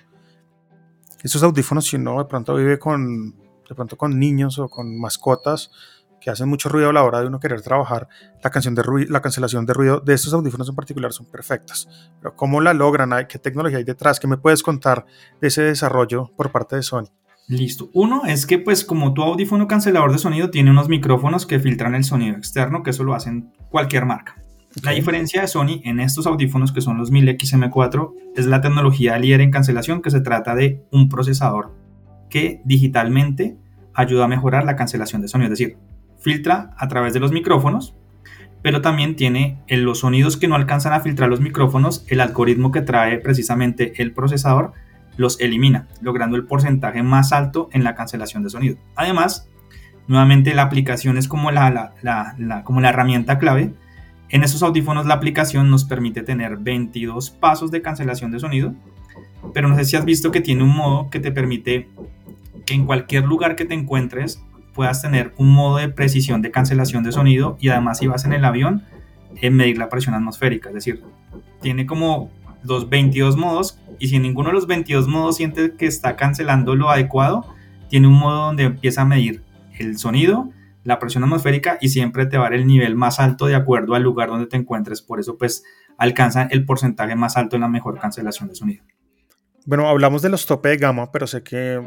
esos 1.22 1.42
audífonos, 1.42 1.86
si 1.86 1.96
uno 1.96 2.18
de 2.18 2.26
pronto 2.26 2.54
vive 2.54 2.78
con, 2.78 3.32
de 3.68 3.74
pronto 3.74 3.96
con 3.96 4.18
niños 4.18 4.58
o 4.58 4.68
con 4.68 4.98
mascotas 5.00 5.70
que 6.26 6.32
hacen 6.32 6.48
mucho 6.48 6.68
ruido 6.68 6.90
a 6.90 6.92
la 6.92 7.04
hora 7.04 7.20
de 7.20 7.28
uno 7.28 7.38
querer 7.38 7.62
trabajar, 7.62 8.08
la, 8.42 8.50
canción 8.50 8.74
de 8.74 8.82
ruido, 8.82 9.12
la 9.12 9.22
cancelación 9.22 9.64
de 9.64 9.72
ruido 9.72 10.00
de 10.00 10.12
estos 10.12 10.34
audífonos 10.34 10.68
en 10.68 10.74
particular 10.74 11.12
son 11.12 11.26
perfectas. 11.26 11.88
Pero 12.20 12.34
¿cómo 12.34 12.60
la 12.60 12.74
logran? 12.74 13.10
¿Qué 13.28 13.38
tecnología 13.38 13.78
hay 13.78 13.84
detrás? 13.84 14.18
¿Qué 14.18 14.26
me 14.26 14.36
puedes 14.36 14.64
contar 14.64 15.06
de 15.40 15.46
ese 15.46 15.62
desarrollo 15.62 16.32
por 16.36 16.50
parte 16.50 16.74
de 16.74 16.82
Sony? 16.82 17.04
Listo. 17.46 17.90
Uno 17.94 18.22
es 18.26 18.44
que 18.44 18.58
pues 18.58 18.84
como 18.84 19.14
tu 19.14 19.22
audífono 19.22 19.68
cancelador 19.68 20.10
de 20.10 20.18
sonido 20.18 20.50
tiene 20.50 20.72
unos 20.72 20.88
micrófonos 20.88 21.46
que 21.46 21.60
filtran 21.60 21.94
el 21.94 22.02
sonido 22.02 22.36
externo, 22.36 22.82
que 22.82 22.90
eso 22.90 23.04
lo 23.04 23.14
hacen 23.14 23.52
cualquier 23.70 24.04
marca. 24.04 24.34
La 24.82 24.90
diferencia 24.90 25.42
de 25.42 25.46
Sony 25.46 25.80
en 25.84 26.00
estos 26.00 26.26
audífonos 26.26 26.72
que 26.72 26.80
son 26.80 26.98
los 26.98 27.12
1000XM4 27.12 28.14
es 28.34 28.46
la 28.46 28.60
tecnología 28.60 29.16
líder 29.16 29.42
en 29.42 29.52
cancelación 29.52 30.02
que 30.02 30.10
se 30.10 30.22
trata 30.22 30.56
de 30.56 30.82
un 30.90 31.08
procesador 31.08 31.72
que 32.28 32.62
digitalmente 32.64 33.56
ayuda 33.94 34.24
a 34.24 34.28
mejorar 34.28 34.64
la 34.64 34.74
cancelación 34.74 35.22
de 35.22 35.28
sonido, 35.28 35.52
es 35.52 35.58
decir, 35.58 35.78
filtra 36.18 36.74
a 36.76 36.88
través 36.88 37.14
de 37.14 37.20
los 37.20 37.32
micrófonos, 37.32 37.94
pero 38.62 38.80
también 38.80 39.16
tiene 39.16 39.58
en 39.68 39.84
los 39.84 40.00
sonidos 40.00 40.36
que 40.36 40.48
no 40.48 40.54
alcanzan 40.54 40.92
a 40.92 41.00
filtrar 41.00 41.28
los 41.28 41.40
micrófonos, 41.40 42.04
el 42.08 42.20
algoritmo 42.20 42.72
que 42.72 42.82
trae 42.82 43.18
precisamente 43.18 44.00
el 44.02 44.12
procesador 44.12 44.72
los 45.16 45.40
elimina, 45.40 45.88
logrando 46.00 46.36
el 46.36 46.44
porcentaje 46.44 47.02
más 47.02 47.32
alto 47.32 47.68
en 47.72 47.84
la 47.84 47.94
cancelación 47.94 48.42
de 48.42 48.50
sonido. 48.50 48.76
Además, 48.96 49.48
nuevamente 50.08 50.54
la 50.54 50.62
aplicación 50.62 51.16
es 51.16 51.28
como 51.28 51.50
la, 51.50 51.92
como 52.64 52.80
la 52.80 52.88
herramienta 52.90 53.38
clave 53.38 53.72
en 54.28 54.42
estos 54.42 54.62
audífonos 54.62 55.06
la 55.06 55.14
aplicación 55.14 55.70
nos 55.70 55.84
permite 55.84 56.22
tener 56.22 56.56
22 56.56 57.30
pasos 57.30 57.70
de 57.70 57.80
cancelación 57.80 58.32
de 58.32 58.40
sonido, 58.40 58.74
pero 59.54 59.68
no 59.68 59.76
sé 59.76 59.84
si 59.84 59.96
has 59.96 60.04
visto 60.04 60.32
que 60.32 60.40
tiene 60.40 60.64
un 60.64 60.74
modo 60.74 61.10
que 61.10 61.20
te 61.20 61.30
permite 61.30 61.88
que 62.64 62.74
en 62.74 62.86
cualquier 62.86 63.24
lugar 63.24 63.54
que 63.54 63.64
te 63.64 63.74
encuentres 63.74 64.42
puedas 64.76 65.00
tener 65.00 65.32
un 65.38 65.48
modo 65.48 65.78
de 65.78 65.88
precisión 65.88 66.42
de 66.42 66.50
cancelación 66.50 67.02
de 67.02 67.10
sonido 67.10 67.56
y 67.58 67.70
además 67.70 67.98
si 67.98 68.06
vas 68.06 68.26
en 68.26 68.34
el 68.34 68.44
avión 68.44 68.84
en 69.40 69.56
medir 69.56 69.78
la 69.78 69.88
presión 69.88 70.14
atmosférica, 70.14 70.68
es 70.68 70.74
decir, 70.74 71.02
tiene 71.62 71.86
como 71.86 72.30
los 72.62 72.88
22 72.88 73.36
modos 73.36 73.80
y 73.98 74.08
si 74.08 74.16
en 74.16 74.22
ninguno 74.22 74.50
de 74.50 74.54
los 74.54 74.66
22 74.66 75.08
modos 75.08 75.36
siente 75.36 75.74
que 75.76 75.86
está 75.86 76.16
cancelando 76.16 76.76
lo 76.76 76.90
adecuado, 76.90 77.46
tiene 77.88 78.06
un 78.06 78.14
modo 78.14 78.46
donde 78.46 78.64
empieza 78.64 79.02
a 79.02 79.04
medir 79.06 79.42
el 79.78 79.98
sonido, 79.98 80.50
la 80.84 80.98
presión 80.98 81.24
atmosférica 81.24 81.78
y 81.80 81.88
siempre 81.88 82.26
te 82.26 82.36
va 82.36 82.46
a 82.46 82.50
dar 82.50 82.58
el 82.58 82.66
nivel 82.66 82.94
más 82.94 83.18
alto 83.18 83.46
de 83.46 83.54
acuerdo 83.54 83.94
al 83.94 84.02
lugar 84.02 84.28
donde 84.28 84.46
te 84.46 84.56
encuentres. 84.56 85.00
Por 85.00 85.20
eso 85.20 85.38
pues 85.38 85.64
alcanza 85.96 86.42
el 86.50 86.66
porcentaje 86.66 87.16
más 87.16 87.36
alto 87.36 87.56
en 87.56 87.62
la 87.62 87.68
mejor 87.68 87.98
cancelación 87.98 88.48
de 88.48 88.54
sonido. 88.54 88.84
Bueno, 89.64 89.88
hablamos 89.88 90.22
de 90.22 90.28
los 90.28 90.46
tope 90.46 90.68
de 90.68 90.76
gama, 90.76 91.10
pero 91.10 91.26
sé 91.26 91.42
que 91.42 91.82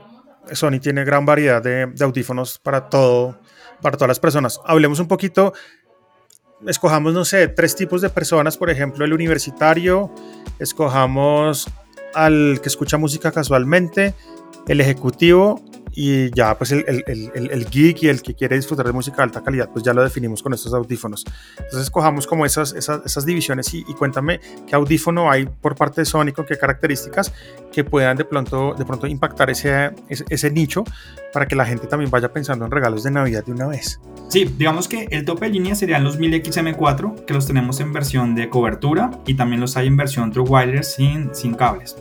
Sony 0.51 0.79
tiene 0.81 1.03
gran 1.03 1.25
variedad 1.25 1.61
de, 1.61 1.93
audífonos 2.01 2.59
para 2.59 2.89
todo, 2.89 3.39
para 3.81 3.97
todas 3.97 4.09
las 4.09 4.19
personas. 4.19 4.59
Hablemos 4.65 4.99
un 4.99 5.07
poquito, 5.07 5.53
escojamos, 6.67 7.13
no 7.13 7.25
sé, 7.25 7.47
tres 7.47 7.75
tipos 7.75 8.01
de 8.01 8.09
personas, 8.09 8.57
por 8.57 8.69
ejemplo, 8.69 9.05
el 9.05 9.13
universitario, 9.13 10.13
escojamos 10.59 11.67
al 12.13 12.59
que 12.61 12.69
escucha 12.69 12.97
música 12.97 13.31
casualmente, 13.31 14.13
el 14.67 14.81
ejecutivo 14.81 15.63
y 15.93 16.31
ya 16.31 16.57
pues 16.57 16.71
el, 16.71 17.65
geek 17.69 18.03
y 18.03 18.07
el 18.07 18.21
que 18.21 18.33
quiere 18.33 18.55
disfrutar 18.55 18.85
de 18.85 18.93
música 18.93 19.17
de 19.17 19.23
alta 19.23 19.43
calidad, 19.43 19.69
pues 19.71 19.83
ya 19.83 19.93
lo 19.93 20.03
definimos 20.03 20.41
con 20.43 20.53
estos 20.53 20.73
audífonos. 20.73 21.25
Entonces 21.57 21.89
cojamos 21.89 22.27
como 22.27 22.45
esas, 22.45 22.73
divisiones 23.25 23.73
y, 23.73 23.83
cuéntame 23.93 24.39
qué 24.67 24.75
audífono 24.75 25.29
hay 25.29 25.45
por 25.45 25.75
parte 25.75 26.01
de 26.01 26.05
Sony, 26.05 26.31
qué 26.47 26.57
características 26.57 27.33
que 27.71 27.83
puedan 27.83 28.17
de 28.17 28.25
pronto, 28.25 28.73
de 28.77 28.85
pronto 28.85 29.07
impactar 29.07 29.49
ese, 29.49 29.91
ese, 30.07 30.51
nicho 30.51 30.83
para 31.33 31.47
que 31.47 31.55
la 31.55 31.65
gente 31.65 31.87
también 31.87 32.09
vaya 32.09 32.31
pensando 32.31 32.65
en 32.65 32.71
regalos 32.71 33.03
de 33.03 33.11
Navidad 33.11 33.45
de 33.45 33.51
una 33.51 33.67
vez. 33.67 33.99
Sí, 34.29 34.45
digamos 34.57 34.87
que 34.87 35.07
el 35.11 35.25
tope 35.25 35.45
de 35.45 35.51
línea 35.51 35.75
serían 35.75 36.03
los 36.03 36.19
1000XM4, 36.19 37.25
que 37.25 37.33
los 37.33 37.45
tenemos 37.45 37.79
en 37.79 37.93
versión 37.93 38.35
de 38.35 38.49
cobertura 38.49 39.11
y 39.25 39.35
también 39.35 39.61
los 39.61 39.77
hay 39.77 39.87
en 39.87 39.97
versión 39.97 40.31
True 40.31 40.47
Wireless 40.47 40.95
sin 41.33 41.53
cables. 41.55 41.95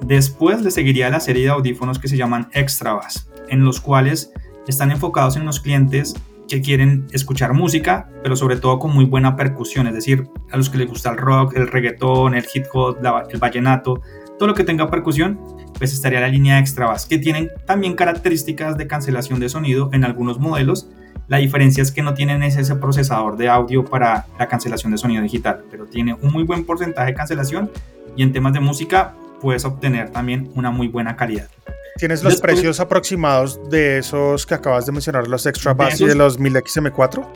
Después 0.00 0.62
le 0.62 0.70
seguiría 0.70 1.10
la 1.10 1.20
serie 1.20 1.44
de 1.44 1.50
audífonos 1.50 1.98
que 1.98 2.08
se 2.08 2.16
llaman 2.16 2.48
Extra 2.52 2.92
Bass, 2.94 3.28
en 3.48 3.64
los 3.64 3.80
cuales 3.80 4.32
están 4.66 4.90
enfocados 4.90 5.36
en 5.36 5.44
los 5.44 5.60
clientes 5.60 6.14
que 6.48 6.62
quieren 6.62 7.06
escuchar 7.12 7.52
música, 7.52 8.08
pero 8.22 8.34
sobre 8.34 8.56
todo 8.56 8.78
con 8.78 8.94
muy 8.94 9.04
buena 9.04 9.36
percusión, 9.36 9.86
es 9.86 9.94
decir, 9.94 10.26
a 10.50 10.56
los 10.56 10.70
que 10.70 10.78
les 10.78 10.88
gusta 10.88 11.10
el 11.10 11.18
rock, 11.18 11.56
el 11.56 11.68
reggaetón, 11.68 12.34
el 12.34 12.46
hip 12.52 12.64
hop, 12.72 12.98
el 13.30 13.38
vallenato, 13.38 14.00
todo 14.38 14.48
lo 14.48 14.54
que 14.54 14.64
tenga 14.64 14.90
percusión, 14.90 15.38
pues 15.78 15.92
estaría 15.92 16.20
la 16.20 16.28
línea 16.28 16.58
extra 16.58 16.86
bass, 16.86 17.06
que 17.06 17.18
tienen 17.18 17.50
también 17.66 17.94
características 17.94 18.78
de 18.78 18.86
cancelación 18.86 19.40
de 19.40 19.48
sonido 19.48 19.90
en 19.92 20.04
algunos 20.04 20.38
modelos. 20.38 20.88
La 21.28 21.36
diferencia 21.38 21.82
es 21.82 21.92
que 21.92 22.02
no 22.02 22.14
tienen 22.14 22.42
ese 22.42 22.74
procesador 22.76 23.36
de 23.36 23.48
audio 23.48 23.84
para 23.84 24.26
la 24.38 24.48
cancelación 24.48 24.92
de 24.92 24.98
sonido 24.98 25.22
digital, 25.22 25.64
pero 25.70 25.84
tiene 25.86 26.14
un 26.14 26.32
muy 26.32 26.44
buen 26.44 26.64
porcentaje 26.64 27.08
de 27.08 27.14
cancelación 27.14 27.70
y 28.16 28.22
en 28.22 28.32
temas 28.32 28.54
de 28.54 28.60
música 28.60 29.14
puedes 29.40 29.64
obtener 29.64 30.10
también 30.10 30.50
una 30.54 30.70
muy 30.70 30.88
buena 30.88 31.16
calidad. 31.16 31.48
¿Tienes 31.96 32.22
los 32.22 32.40
precios 32.40 32.78
aproximados 32.78 33.60
de 33.70 33.98
esos 33.98 34.46
que 34.46 34.54
acabas 34.54 34.86
de 34.86 34.92
mencionar, 34.92 35.26
los 35.26 35.46
extra 35.46 35.74
bass 35.74 36.00
y 36.00 36.06
de 36.06 36.14
los 36.14 36.38
1000XM4? 36.38 37.26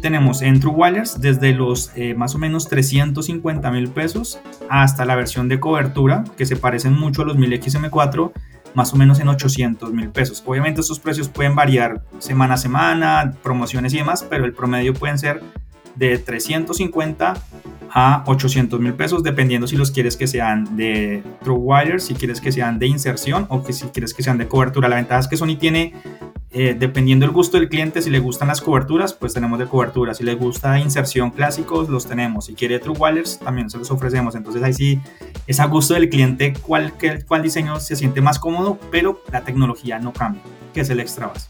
Tenemos 0.00 0.42
en 0.42 0.60
True 0.60 0.72
Wireless 0.72 1.20
desde 1.20 1.52
los 1.52 1.90
eh, 1.96 2.14
más 2.14 2.36
o 2.36 2.38
menos 2.38 2.68
350 2.68 3.70
mil 3.72 3.88
pesos 3.88 4.38
hasta 4.68 5.04
la 5.04 5.16
versión 5.16 5.48
de 5.48 5.58
cobertura, 5.58 6.22
que 6.36 6.46
se 6.46 6.54
parecen 6.54 6.92
mucho 6.92 7.22
a 7.22 7.24
los 7.24 7.36
1000XM4, 7.36 8.32
más 8.74 8.92
o 8.92 8.96
menos 8.96 9.18
en 9.18 9.26
800 9.26 9.92
mil 9.92 10.10
pesos. 10.10 10.44
Obviamente 10.46 10.80
estos 10.80 11.00
precios 11.00 11.28
pueden 11.28 11.56
variar 11.56 12.02
semana 12.20 12.54
a 12.54 12.58
semana, 12.58 13.34
promociones 13.42 13.92
y 13.94 13.96
demás, 13.96 14.24
pero 14.30 14.44
el 14.44 14.52
promedio 14.52 14.94
pueden 14.94 15.18
ser 15.18 15.42
de 15.98 16.18
350 16.18 17.34
a 17.90 18.22
800 18.26 18.80
mil 18.80 18.94
pesos, 18.94 19.22
dependiendo 19.22 19.66
si 19.66 19.76
los 19.76 19.90
quieres 19.90 20.16
que 20.16 20.26
sean 20.26 20.76
de 20.76 21.22
True 21.42 21.58
Wire, 21.58 21.98
si 22.00 22.14
quieres 22.14 22.40
que 22.40 22.52
sean 22.52 22.78
de 22.78 22.86
inserción 22.86 23.46
o 23.48 23.64
que 23.64 23.72
si 23.72 23.86
quieres 23.86 24.14
que 24.14 24.22
sean 24.22 24.38
de 24.38 24.46
cobertura. 24.46 24.88
La 24.88 24.96
ventaja 24.96 25.20
es 25.20 25.28
que 25.28 25.36
Sony 25.36 25.56
tiene, 25.58 25.94
eh, 26.50 26.76
dependiendo 26.78 27.26
del 27.26 27.34
gusto 27.34 27.58
del 27.58 27.68
cliente, 27.68 28.02
si 28.02 28.10
le 28.10 28.18
gustan 28.18 28.48
las 28.48 28.60
coberturas, 28.60 29.14
pues 29.14 29.34
tenemos 29.34 29.58
de 29.58 29.66
cobertura. 29.66 30.14
Si 30.14 30.22
le 30.22 30.34
gusta 30.34 30.78
inserción 30.78 31.30
clásicos, 31.30 31.88
los 31.88 32.06
tenemos. 32.06 32.46
Si 32.46 32.54
quiere 32.54 32.78
True 32.78 32.96
Wires, 32.98 33.38
también 33.38 33.70
se 33.70 33.78
los 33.78 33.90
ofrecemos. 33.90 34.34
Entonces 34.34 34.62
ahí 34.62 34.74
sí 34.74 35.00
es 35.46 35.60
a 35.60 35.66
gusto 35.66 35.94
del 35.94 36.08
cliente 36.08 36.52
cuál, 36.60 36.92
cuál 37.26 37.42
diseño 37.42 37.80
se 37.80 37.96
siente 37.96 38.20
más 38.20 38.38
cómodo, 38.38 38.78
pero 38.90 39.22
la 39.32 39.42
tecnología 39.42 39.98
no 39.98 40.12
cambia, 40.12 40.42
que 40.74 40.80
es 40.80 40.90
el 40.90 41.00
extra 41.00 41.28
base. 41.28 41.48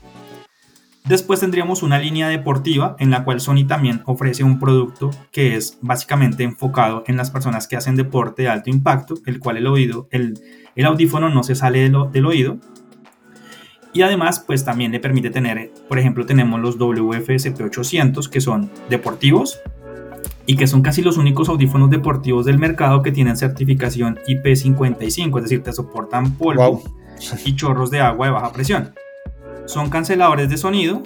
Después 1.09 1.40
tendríamos 1.40 1.83
una 1.83 1.99
línea 1.99 2.29
deportiva 2.29 2.94
en 2.99 3.11
la 3.11 3.25
cual 3.25 3.40
Sony 3.40 3.66
también 3.66 4.03
ofrece 4.05 4.44
un 4.44 4.61
producto 4.61 5.11
que 5.33 5.57
es 5.57 5.79
básicamente 5.81 6.42
enfocado 6.42 7.03
en 7.07 7.16
las 7.16 7.31
personas 7.31 7.66
que 7.66 7.77
hacen 7.77 7.97
deporte 7.97 8.42
de 8.42 8.49
alto 8.49 8.68
impacto, 8.68 9.14
el 9.25 9.38
cual 9.40 9.57
el 9.57 9.66
oído, 9.66 10.07
el, 10.11 10.38
el 10.77 10.85
audífono 10.85 11.31
no 11.31 11.42
se 11.44 11.55
sale 11.55 11.90
del 12.12 12.27
oído. 12.27 12.59
Y 13.94 14.03
además, 14.03 14.44
pues 14.47 14.66
también 14.66 14.92
le 14.92 15.01
permite 15.01 15.31
tener, 15.31 15.73
por 15.88 15.99
ejemplo, 15.99 16.27
tenemos 16.27 16.61
los 16.61 16.79
WF-SP800 16.79 18.29
que 18.29 18.42
son 18.42 18.71
deportivos 18.90 19.59
y 20.44 20.57
que 20.57 20.66
son 20.66 20.83
casi 20.83 21.01
los 21.01 21.16
únicos 21.16 21.49
audífonos 21.49 21.88
deportivos 21.88 22.44
del 22.44 22.59
mercado 22.59 23.01
que 23.01 23.12
tienen 23.12 23.38
certificación 23.38 24.18
IP55, 24.29 25.38
es 25.38 25.42
decir, 25.42 25.62
te 25.62 25.73
soportan 25.73 26.37
polvo 26.37 26.83
y 27.47 27.57
chorros 27.57 27.90
de 27.90 28.01
agua 28.01 28.27
de 28.27 28.33
baja 28.33 28.53
presión 28.53 28.92
son 29.68 29.90
canceladores 29.90 30.48
de 30.48 30.57
sonido 30.57 31.02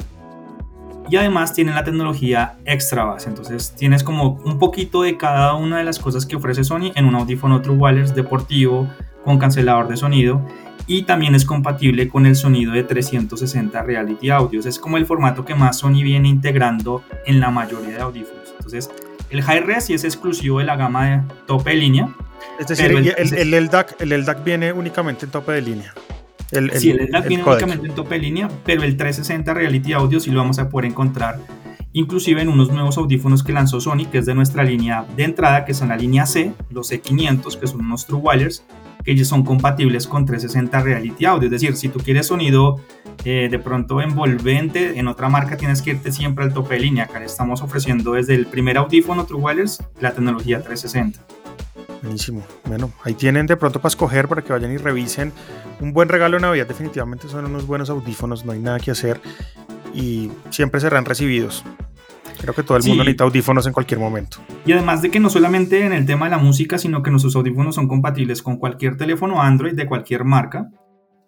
y 1.10 1.16
además 1.16 1.52
tienen 1.52 1.74
la 1.74 1.84
tecnología 1.84 2.56
extra 2.64 3.04
bass. 3.04 3.26
Entonces 3.26 3.74
tienes 3.76 4.02
como 4.02 4.40
un 4.44 4.58
poquito 4.58 5.02
de 5.02 5.16
cada 5.16 5.54
una 5.54 5.78
de 5.78 5.84
las 5.84 5.98
cosas 5.98 6.24
que 6.24 6.36
ofrece 6.36 6.64
Sony 6.64 6.92
en 6.94 7.04
un 7.04 7.14
audífono 7.16 7.60
True 7.60 7.76
Wireless 7.76 8.14
deportivo 8.14 8.88
con 9.24 9.38
cancelador 9.38 9.88
de 9.88 9.96
sonido 9.96 10.46
y 10.86 11.02
también 11.02 11.34
es 11.34 11.44
compatible 11.44 12.08
con 12.08 12.24
el 12.24 12.34
sonido 12.34 12.72
de 12.72 12.84
360 12.84 13.82
Reality 13.82 14.30
Audios. 14.30 14.64
Es 14.64 14.78
como 14.78 14.96
el 14.96 15.06
formato 15.06 15.44
que 15.44 15.54
más 15.54 15.78
Sony 15.78 16.02
viene 16.02 16.28
integrando 16.28 17.02
en 17.26 17.40
la 17.40 17.50
mayoría 17.50 17.96
de 17.96 18.00
audífonos. 18.00 18.52
Entonces 18.56 18.90
el 19.30 19.42
High 19.42 19.60
Res 19.60 19.86
sí 19.86 19.94
es 19.94 20.04
exclusivo 20.04 20.60
de 20.60 20.64
la 20.64 20.76
gama 20.76 21.06
de 21.06 21.22
tope 21.46 21.70
de 21.70 21.76
línea. 21.76 22.08
Es 22.60 22.68
decir, 22.68 22.86
el, 22.86 23.08
el, 23.08 23.34
el, 23.34 23.64
LDAC, 23.66 24.00
el 24.00 24.10
LDAC 24.10 24.44
viene 24.44 24.72
únicamente 24.72 25.24
en 25.24 25.32
tope 25.32 25.52
de 25.52 25.62
línea. 25.62 25.92
El, 26.52 26.70
sí, 26.72 26.90
el 26.90 27.08
LDAC 27.08 27.28
viene 27.28 27.44
únicamente 27.44 27.86
en 27.88 27.94
tope 27.94 28.14
de 28.16 28.20
línea, 28.20 28.48
pero 28.64 28.82
el 28.82 28.96
360 28.96 29.52
Reality 29.54 29.94
Audio 29.94 30.20
sí 30.20 30.30
lo 30.30 30.40
vamos 30.40 30.58
a 30.58 30.68
poder 30.68 30.90
encontrar 30.90 31.38
inclusive 31.92 32.42
en 32.42 32.48
unos 32.48 32.70
nuevos 32.70 32.98
audífonos 32.98 33.42
que 33.42 33.52
lanzó 33.52 33.80
Sony, 33.80 34.06
que 34.10 34.18
es 34.18 34.26
de 34.26 34.34
nuestra 34.34 34.64
línea 34.64 35.06
de 35.16 35.24
entrada, 35.24 35.64
que 35.64 35.74
son 35.74 35.88
la 35.88 35.96
línea 35.96 36.26
C, 36.26 36.52
los 36.70 36.90
C500, 36.90 37.58
que 37.58 37.66
son 37.66 37.80
unos 37.80 38.06
True 38.06 38.20
Wireless, 38.20 38.64
que 39.04 39.24
son 39.24 39.44
compatibles 39.44 40.06
con 40.06 40.24
360 40.24 40.80
Reality 40.80 41.24
Audio. 41.24 41.46
Es 41.46 41.50
decir, 41.50 41.76
si 41.76 41.88
tú 41.88 41.98
quieres 42.00 42.26
sonido 42.26 42.80
eh, 43.24 43.48
de 43.50 43.58
pronto 43.58 44.00
envolvente, 44.00 44.98
en 44.98 45.08
otra 45.08 45.28
marca 45.28 45.56
tienes 45.56 45.82
que 45.82 45.90
irte 45.90 46.12
siempre 46.12 46.44
al 46.44 46.54
tope 46.54 46.74
de 46.74 46.80
línea. 46.80 47.04
Acá 47.04 47.18
le 47.18 47.26
estamos 47.26 47.62
ofreciendo 47.62 48.12
desde 48.12 48.34
el 48.34 48.46
primer 48.46 48.78
audífono 48.78 49.26
True 49.26 49.40
Wireless 49.40 49.82
la 50.00 50.12
tecnología 50.12 50.62
360. 50.62 51.41
Buenísimo. 52.02 52.42
Bueno, 52.64 52.90
ahí 53.04 53.14
tienen 53.14 53.46
de 53.46 53.56
pronto 53.56 53.80
para 53.80 53.88
escoger 53.88 54.28
para 54.28 54.42
que 54.42 54.52
vayan 54.52 54.72
y 54.72 54.76
revisen. 54.76 55.32
Un 55.80 55.92
buen 55.92 56.08
regalo 56.08 56.36
de 56.36 56.42
Navidad 56.42 56.66
definitivamente 56.66 57.28
son 57.28 57.44
unos 57.44 57.66
buenos 57.66 57.90
audífonos, 57.90 58.44
no 58.44 58.52
hay 58.52 58.58
nada 58.58 58.80
que 58.80 58.90
hacer 58.90 59.20
y 59.94 60.30
siempre 60.50 60.80
serán 60.80 61.04
recibidos. 61.04 61.64
Creo 62.40 62.54
que 62.54 62.64
todo 62.64 62.76
el 62.76 62.82
mundo 62.84 63.04
necesita 63.04 63.22
audífonos 63.22 63.66
en 63.66 63.72
cualquier 63.72 64.00
momento. 64.00 64.38
Y 64.66 64.72
además 64.72 65.00
de 65.00 65.10
que 65.10 65.20
no 65.20 65.30
solamente 65.30 65.86
en 65.86 65.92
el 65.92 66.04
tema 66.06 66.26
de 66.26 66.32
la 66.32 66.38
música, 66.38 66.76
sino 66.76 67.02
que 67.02 67.10
nuestros 67.10 67.36
audífonos 67.36 67.76
son 67.76 67.86
compatibles 67.86 68.42
con 68.42 68.56
cualquier 68.56 68.96
teléfono 68.96 69.40
Android 69.40 69.74
de 69.74 69.86
cualquier 69.86 70.24
marca, 70.24 70.68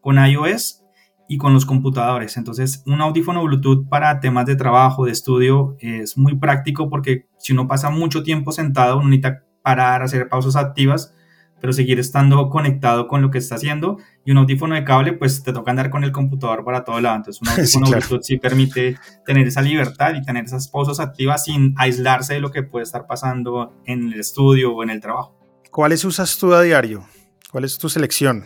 con 0.00 0.18
iOS 0.18 0.82
y 1.28 1.38
con 1.38 1.54
los 1.54 1.66
computadores. 1.66 2.36
Entonces, 2.36 2.82
un 2.86 3.00
audífono 3.00 3.44
Bluetooth 3.44 3.88
para 3.88 4.18
temas 4.18 4.46
de 4.46 4.56
trabajo, 4.56 5.04
de 5.04 5.12
estudio, 5.12 5.76
es 5.78 6.18
muy 6.18 6.36
práctico 6.36 6.90
porque 6.90 7.26
si 7.38 7.52
uno 7.52 7.68
pasa 7.68 7.90
mucho 7.90 8.24
tiempo 8.24 8.50
sentado, 8.50 8.96
uno 8.96 9.08
necesita 9.08 9.44
parar, 9.64 10.02
hacer 10.02 10.28
pausas 10.28 10.56
activas, 10.56 11.14
pero 11.60 11.72
seguir 11.72 11.98
estando 11.98 12.50
conectado 12.50 13.08
con 13.08 13.22
lo 13.22 13.30
que 13.30 13.38
está 13.38 13.54
haciendo. 13.54 13.96
Y 14.24 14.30
un 14.30 14.38
audífono 14.38 14.74
de 14.74 14.84
cable, 14.84 15.14
pues 15.14 15.42
te 15.42 15.54
toca 15.54 15.70
andar 15.70 15.88
con 15.88 16.04
el 16.04 16.12
computador 16.12 16.62
para 16.64 16.84
todo 16.84 17.00
lado. 17.00 17.16
Entonces, 17.16 17.40
un 17.40 17.48
audífono 17.58 17.86
Bluetooth 17.86 18.22
sí 18.22 18.36
permite 18.36 18.98
tener 19.24 19.48
esa 19.48 19.62
libertad 19.62 20.14
y 20.14 20.22
tener 20.22 20.44
esas 20.44 20.68
pausas 20.68 21.00
activas 21.00 21.44
sin 21.44 21.74
aislarse 21.78 22.34
de 22.34 22.40
lo 22.40 22.50
que 22.50 22.62
puede 22.62 22.82
estar 22.82 23.06
pasando 23.06 23.72
en 23.86 24.12
el 24.12 24.20
estudio 24.20 24.74
o 24.74 24.82
en 24.82 24.90
el 24.90 25.00
trabajo. 25.00 25.34
¿Cuáles 25.70 26.04
usas 26.04 26.36
tú 26.36 26.52
a 26.52 26.60
diario? 26.60 27.06
¿Cuál 27.50 27.64
es 27.64 27.78
tu 27.78 27.88
selección? 27.88 28.44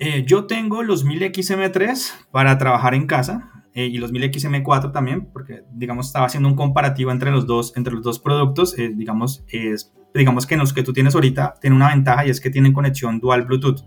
Eh, 0.00 0.24
yo 0.26 0.46
tengo 0.46 0.82
los 0.82 1.06
1000XM3 1.06 2.30
para 2.32 2.58
trabajar 2.58 2.94
en 2.94 3.06
casa. 3.06 3.52
Eh, 3.74 3.86
y 3.86 3.98
los 3.98 4.12
1000XM4 4.12 4.92
también, 4.92 5.26
porque 5.32 5.64
digamos 5.72 6.06
estaba 6.06 6.26
haciendo 6.26 6.48
un 6.48 6.54
comparativo 6.54 7.10
entre 7.10 7.32
los 7.32 7.44
dos, 7.44 7.72
entre 7.76 7.92
los 7.92 8.04
dos 8.04 8.20
productos, 8.20 8.78
eh, 8.78 8.92
digamos, 8.94 9.44
es 9.48 9.92
digamos 10.18 10.46
que 10.46 10.54
en 10.54 10.60
los 10.60 10.72
que 10.72 10.82
tú 10.82 10.92
tienes 10.92 11.14
ahorita 11.14 11.54
tiene 11.60 11.76
una 11.76 11.88
ventaja 11.88 12.26
y 12.26 12.30
es 12.30 12.40
que 12.40 12.50
tienen 12.50 12.72
conexión 12.72 13.18
dual 13.18 13.42
Bluetooth. 13.42 13.82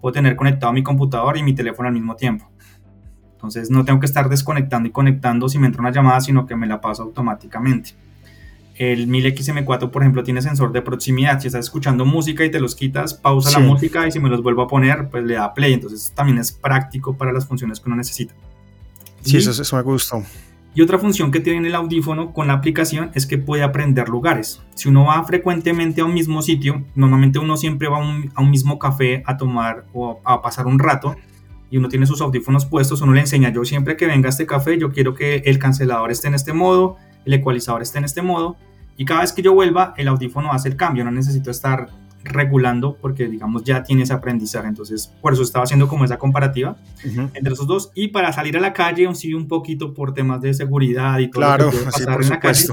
Puedo 0.00 0.12
tener 0.12 0.36
conectado 0.36 0.72
mi 0.72 0.82
computador 0.82 1.36
y 1.36 1.42
mi 1.42 1.54
teléfono 1.54 1.88
al 1.88 1.94
mismo 1.94 2.14
tiempo. 2.16 2.50
Entonces 3.32 3.70
no 3.70 3.84
tengo 3.84 3.98
que 3.98 4.06
estar 4.06 4.28
desconectando 4.28 4.88
y 4.88 4.92
conectando 4.92 5.48
si 5.48 5.58
me 5.58 5.66
entra 5.66 5.80
una 5.80 5.90
llamada, 5.90 6.20
sino 6.20 6.46
que 6.46 6.54
me 6.54 6.66
la 6.66 6.80
paso 6.80 7.02
automáticamente. 7.02 7.94
El 8.74 9.08
1000XM4, 9.08 9.90
por 9.90 10.02
ejemplo, 10.02 10.22
tiene 10.22 10.40
sensor 10.42 10.72
de 10.72 10.82
proximidad. 10.82 11.40
Si 11.40 11.46
estás 11.46 11.66
escuchando 11.66 12.04
música 12.04 12.44
y 12.44 12.50
te 12.50 12.58
los 12.58 12.74
quitas, 12.74 13.14
pausa 13.14 13.58
la 13.58 13.66
música 13.66 14.06
y 14.06 14.12
si 14.12 14.18
me 14.18 14.28
los 14.28 14.42
vuelvo 14.42 14.62
a 14.62 14.68
poner, 14.68 15.08
pues 15.08 15.24
le 15.24 15.34
da 15.34 15.52
play. 15.52 15.72
Entonces 15.72 16.12
también 16.14 16.38
es 16.38 16.52
práctico 16.52 17.16
para 17.16 17.32
las 17.32 17.46
funciones 17.46 17.80
que 17.80 17.88
uno 17.88 17.96
necesita. 17.96 18.34
Sí, 19.22 19.36
eso, 19.36 19.50
eso 19.50 19.76
me 19.76 19.82
gustó. 19.82 20.22
Y 20.74 20.80
otra 20.80 20.98
función 20.98 21.30
que 21.30 21.40
tiene 21.40 21.68
el 21.68 21.74
audífono 21.74 22.32
con 22.32 22.46
la 22.46 22.54
aplicación 22.54 23.10
es 23.14 23.26
que 23.26 23.36
puede 23.36 23.62
aprender 23.62 24.08
lugares. 24.08 24.62
Si 24.74 24.88
uno 24.88 25.04
va 25.04 25.22
frecuentemente 25.24 26.00
a 26.00 26.06
un 26.06 26.14
mismo 26.14 26.40
sitio, 26.40 26.84
normalmente 26.94 27.38
uno 27.38 27.58
siempre 27.58 27.88
va 27.88 27.98
a 27.98 28.40
un, 28.40 28.50
mismo 28.50 28.78
café 28.78 29.22
a 29.26 29.36
tomar 29.36 29.84
o 29.92 30.20
a 30.24 30.40
pasar 30.40 30.66
un 30.66 30.78
rato 30.78 31.14
y 31.70 31.76
uno 31.76 31.88
tiene 31.88 32.06
sus 32.06 32.22
audífonos 32.22 32.64
puestos, 32.64 33.02
uno 33.02 33.12
le 33.12 33.20
enseña, 33.20 33.50
yo 33.50 33.64
siempre 33.64 33.96
que 33.96 34.06
venga 34.06 34.28
a 34.28 34.30
este 34.30 34.46
café, 34.46 34.78
yo 34.78 34.92
quiero 34.92 35.14
que 35.14 35.36
el 35.46 35.58
cancelador 35.58 36.10
esté 36.10 36.28
en 36.28 36.34
este 36.34 36.52
modo, 36.52 36.96
el 37.24 37.32
ecualizador 37.32 37.80
esté 37.80 37.98
en 37.98 38.04
este 38.04 38.20
modo, 38.20 38.56
y 38.98 39.06
cada 39.06 39.22
vez 39.22 39.32
que 39.32 39.40
yo 39.40 39.54
vuelva, 39.54 39.94
el 39.96 40.08
audífono 40.08 40.52
hace 40.52 40.68
el 40.68 40.76
cambio, 40.76 41.02
no 41.02 41.10
necesito 41.10 41.50
estar 41.50 41.88
regulando 42.24 42.96
porque 43.00 43.26
digamos 43.28 43.64
ya 43.64 43.82
tiene 43.82 44.02
ese 44.02 44.12
aprendizaje. 44.12 44.68
Entonces 44.68 45.12
por 45.20 45.32
eso 45.32 45.42
estaba 45.42 45.64
haciendo 45.64 45.88
como 45.88 46.04
esa 46.04 46.18
comparativa 46.18 46.76
entre 47.34 47.52
esos 47.52 47.66
dos. 47.66 47.90
Y 47.94 48.08
para 48.08 48.32
salir 48.32 48.56
a 48.56 48.60
la 48.60 48.72
calle 48.72 49.12
sí 49.14 49.34
un 49.34 49.48
poquito 49.48 49.94
por 49.94 50.14
temas 50.14 50.40
de 50.40 50.54
seguridad 50.54 51.18
y 51.18 51.30
todo 51.30 51.42
claro, 51.42 51.64
lo 51.66 51.70
que 51.70 51.78
pasar 51.78 52.22
en 52.22 52.28
la 52.28 52.40
calle 52.40 52.66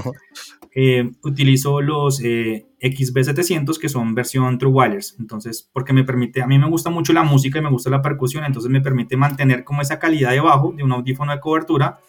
eh, 0.74 1.10
utilizo 1.24 1.80
los 1.80 2.20
eh, 2.22 2.66
XB700 2.80 3.78
que 3.78 3.88
son 3.88 4.14
versión 4.14 4.58
True 4.58 4.72
Wireless. 4.72 5.16
Entonces 5.18 5.68
porque 5.72 5.92
me 5.92 6.04
permite 6.04 6.42
a 6.42 6.46
mí 6.46 6.58
me 6.58 6.68
gusta 6.68 6.90
mucho 6.90 7.12
la 7.12 7.22
música 7.22 7.58
y 7.58 7.62
me 7.62 7.70
gusta 7.70 7.90
la 7.90 8.02
percusión 8.02 8.44
entonces 8.44 8.70
me 8.70 8.80
permite 8.80 9.16
mantener 9.16 9.64
como 9.64 9.82
esa 9.82 9.98
calidad 9.98 10.30
de 10.30 10.40
bajo 10.40 10.72
de 10.76 10.82
un 10.82 10.92
audífono 10.92 11.32
de 11.32 11.40
cobertura 11.40 12.00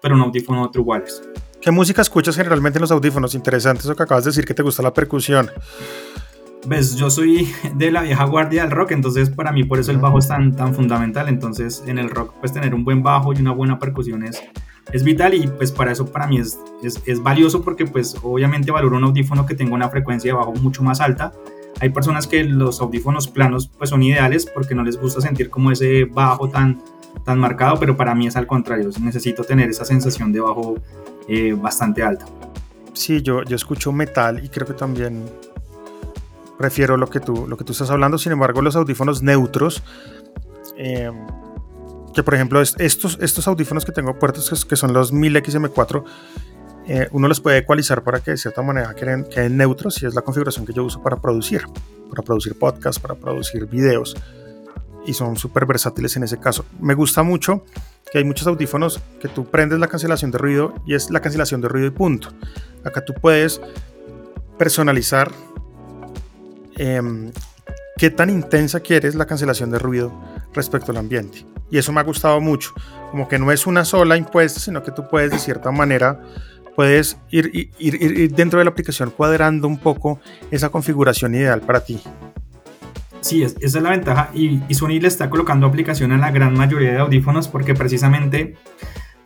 pero 0.00 0.14
un 0.14 0.22
audífono 0.22 0.70
True 0.70 0.84
Wireless. 0.84 1.22
¿Qué 1.60 1.70
música 1.70 2.02
escuchas 2.02 2.36
generalmente 2.36 2.78
en 2.78 2.82
los 2.82 2.92
audífonos? 2.92 3.34
Interesante 3.34 3.80
eso 3.80 3.96
que 3.96 4.02
acabas 4.02 4.24
de 4.24 4.30
decir 4.30 4.44
que 4.44 4.54
te 4.54 4.62
gusta 4.62 4.82
la 4.82 4.92
percusión. 4.92 5.50
Ves, 6.66 6.96
yo 6.96 7.08
soy 7.08 7.48
de 7.74 7.90
la 7.90 8.02
vieja 8.02 8.24
guardia 8.24 8.62
del 8.62 8.72
rock, 8.72 8.90
entonces 8.92 9.30
para 9.30 9.52
mí 9.52 9.64
por 9.64 9.78
eso 9.78 9.90
el 9.90 9.98
bajo 9.98 10.18
es 10.18 10.28
tan, 10.28 10.54
tan 10.54 10.74
fundamental. 10.74 11.28
Entonces 11.28 11.84
en 11.86 11.98
el 11.98 12.10
rock 12.10 12.34
pues 12.40 12.52
tener 12.52 12.74
un 12.74 12.84
buen 12.84 13.02
bajo 13.02 13.32
y 13.32 13.40
una 13.40 13.52
buena 13.52 13.78
percusión 13.78 14.24
es, 14.24 14.42
es 14.92 15.04
vital 15.04 15.34
y 15.34 15.46
pues 15.46 15.70
para 15.70 15.92
eso 15.92 16.06
para 16.06 16.26
mí 16.26 16.38
es, 16.38 16.58
es, 16.82 17.00
es, 17.06 17.22
valioso 17.22 17.62
porque 17.62 17.86
pues 17.86 18.16
obviamente 18.22 18.70
valoro 18.70 18.96
un 18.96 19.04
audífono 19.04 19.46
que 19.46 19.54
tenga 19.54 19.74
una 19.74 19.88
frecuencia 19.88 20.32
de 20.32 20.36
bajo 20.36 20.52
mucho 20.54 20.82
más 20.82 21.00
alta. 21.00 21.32
Hay 21.80 21.90
personas 21.90 22.26
que 22.26 22.42
los 22.42 22.80
audífonos 22.80 23.28
planos 23.28 23.68
pues 23.68 23.90
son 23.90 24.02
ideales 24.02 24.46
porque 24.46 24.74
no 24.74 24.82
les 24.82 25.00
gusta 25.00 25.20
sentir 25.20 25.50
como 25.50 25.70
ese 25.70 26.06
bajo 26.06 26.48
tan, 26.48 26.82
tan 27.24 27.38
marcado, 27.38 27.78
pero 27.78 27.96
para 27.96 28.14
mí 28.16 28.26
es 28.26 28.36
al 28.36 28.48
contrario, 28.48 28.90
necesito 29.00 29.44
tener 29.44 29.70
esa 29.70 29.84
sensación 29.84 30.32
de 30.32 30.40
bajo 30.40 30.74
eh, 31.28 31.52
bastante 31.52 32.02
alta. 32.02 32.26
Sí, 32.94 33.22
yo, 33.22 33.44
yo 33.44 33.54
escucho 33.54 33.92
metal 33.92 34.44
y 34.44 34.48
creo 34.48 34.66
que 34.66 34.72
también 34.72 35.24
prefiero 36.58 36.96
lo 36.96 37.08
que 37.08 37.20
tú, 37.20 37.46
lo 37.48 37.56
que 37.56 37.64
tú 37.64 37.72
estás 37.72 37.90
hablando. 37.90 38.18
Sin 38.18 38.32
embargo, 38.32 38.60
los 38.60 38.76
audífonos 38.76 39.22
neutros, 39.22 39.82
eh, 40.76 41.10
que 42.14 42.22
por 42.22 42.34
ejemplo 42.34 42.60
estos, 42.60 43.18
estos 43.20 43.46
audífonos 43.48 43.84
que 43.84 43.92
tengo 43.92 44.18
puertos, 44.18 44.64
que 44.64 44.76
son 44.76 44.92
los 44.92 45.14
1000XM4, 45.14 46.04
eh, 46.88 47.08
uno 47.12 47.28
los 47.28 47.40
puede 47.40 47.58
ecualizar 47.58 48.02
para 48.02 48.20
que 48.20 48.32
de 48.32 48.36
cierta 48.38 48.62
manera 48.62 48.94
queden, 48.94 49.24
queden 49.24 49.56
neutros 49.56 50.02
y 50.02 50.06
es 50.06 50.14
la 50.14 50.22
configuración 50.22 50.66
que 50.66 50.72
yo 50.72 50.84
uso 50.84 51.02
para 51.02 51.16
producir, 51.16 51.62
para 52.10 52.22
producir 52.22 52.58
podcasts, 52.58 52.98
para 52.98 53.14
producir 53.14 53.66
videos 53.66 54.16
y 55.08 55.14
son 55.14 55.36
súper 55.36 55.66
versátiles 55.66 56.16
en 56.16 56.24
ese 56.24 56.38
caso. 56.38 56.64
Me 56.80 56.94
gusta 56.94 57.22
mucho 57.22 57.64
que 58.10 58.18
hay 58.18 58.24
muchos 58.24 58.46
audífonos 58.46 59.00
que 59.20 59.28
tú 59.28 59.46
prendes 59.46 59.78
la 59.78 59.88
cancelación 59.88 60.30
de 60.30 60.38
ruido 60.38 60.74
y 60.86 60.94
es 60.94 61.10
la 61.10 61.20
cancelación 61.20 61.60
de 61.60 61.68
ruido 61.68 61.86
y 61.86 61.90
punto. 61.90 62.30
Acá 62.84 63.04
tú 63.04 63.14
puedes 63.14 63.60
personalizar 64.58 65.30
Em, 66.78 67.32
qué 67.96 68.10
tan 68.10 68.30
intensa 68.30 68.80
quieres 68.80 69.16
la 69.16 69.26
cancelación 69.26 69.70
de 69.70 69.78
ruido 69.78 70.12
respecto 70.54 70.92
al 70.92 70.98
ambiente. 70.98 71.44
Y 71.70 71.76
eso 71.76 71.92
me 71.92 72.00
ha 72.00 72.04
gustado 72.04 72.40
mucho, 72.40 72.72
como 73.10 73.28
que 73.28 73.38
no 73.38 73.52
es 73.52 73.66
una 73.66 73.84
sola 73.84 74.16
impuesta, 74.16 74.60
sino 74.60 74.82
que 74.82 74.92
tú 74.92 75.06
puedes 75.08 75.32
de 75.32 75.38
cierta 75.38 75.70
manera, 75.70 76.22
puedes 76.76 77.18
ir, 77.30 77.70
ir, 77.78 78.32
dentro 78.32 78.60
de 78.60 78.64
la 78.64 78.70
aplicación 78.70 79.10
cuadrando 79.10 79.68
un 79.68 79.78
poco 79.78 80.20
esa 80.50 80.70
configuración 80.70 81.34
ideal 81.34 81.60
para 81.60 81.84
ti. 81.84 82.00
Sí, 83.20 83.42
esa 83.42 83.58
es 83.60 83.74
la 83.74 83.90
ventaja 83.90 84.30
y, 84.32 84.62
y 84.68 84.74
Sony 84.74 85.00
le 85.00 85.08
está 85.08 85.28
colocando 85.28 85.66
aplicación 85.66 86.12
a 86.12 86.18
la 86.18 86.30
gran 86.30 86.54
mayoría 86.54 86.92
de 86.92 86.98
audífonos 86.98 87.48
porque 87.48 87.74
precisamente 87.74 88.56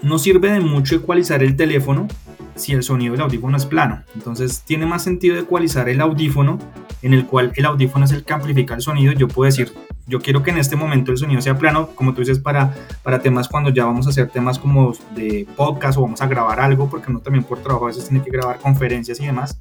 no 0.02 0.18
sirve 0.18 0.50
de 0.50 0.60
mucho 0.60 0.96
ecualizar 0.96 1.42
el 1.42 1.56
teléfono 1.56 2.08
si 2.54 2.72
el 2.72 2.82
sonido 2.82 3.12
del 3.12 3.22
audífono 3.22 3.56
es 3.56 3.66
plano. 3.66 4.02
Entonces 4.14 4.62
tiene 4.66 4.86
más 4.86 5.02
sentido 5.02 5.38
ecualizar 5.38 5.88
el 5.88 6.00
audífono 6.00 6.58
en 7.02 7.14
el 7.14 7.26
cual 7.26 7.52
el 7.56 7.64
audífono 7.64 8.04
es 8.04 8.12
el 8.12 8.24
que 8.24 8.32
amplifica 8.32 8.74
el 8.74 8.82
sonido. 8.82 9.12
Yo 9.12 9.28
puedo 9.28 9.46
decir, 9.46 9.72
yo 10.06 10.20
quiero 10.20 10.42
que 10.42 10.50
en 10.50 10.58
este 10.58 10.76
momento 10.76 11.12
el 11.12 11.18
sonido 11.18 11.40
sea 11.40 11.56
plano, 11.56 11.88
como 11.94 12.12
tú 12.14 12.20
dices, 12.20 12.38
para, 12.38 12.74
para 13.02 13.20
temas 13.20 13.48
cuando 13.48 13.70
ya 13.70 13.84
vamos 13.84 14.06
a 14.06 14.10
hacer 14.10 14.28
temas 14.28 14.58
como 14.58 14.92
de 15.14 15.46
podcast 15.56 15.98
o 15.98 16.02
vamos 16.02 16.20
a 16.20 16.26
grabar 16.26 16.60
algo, 16.60 16.90
porque 16.90 17.10
uno 17.10 17.20
también 17.20 17.44
por 17.44 17.62
trabajo 17.62 17.84
a 17.84 17.88
veces 17.88 18.08
tiene 18.08 18.24
que 18.24 18.30
grabar 18.30 18.58
conferencias 18.58 19.20
y 19.20 19.26
demás. 19.26 19.58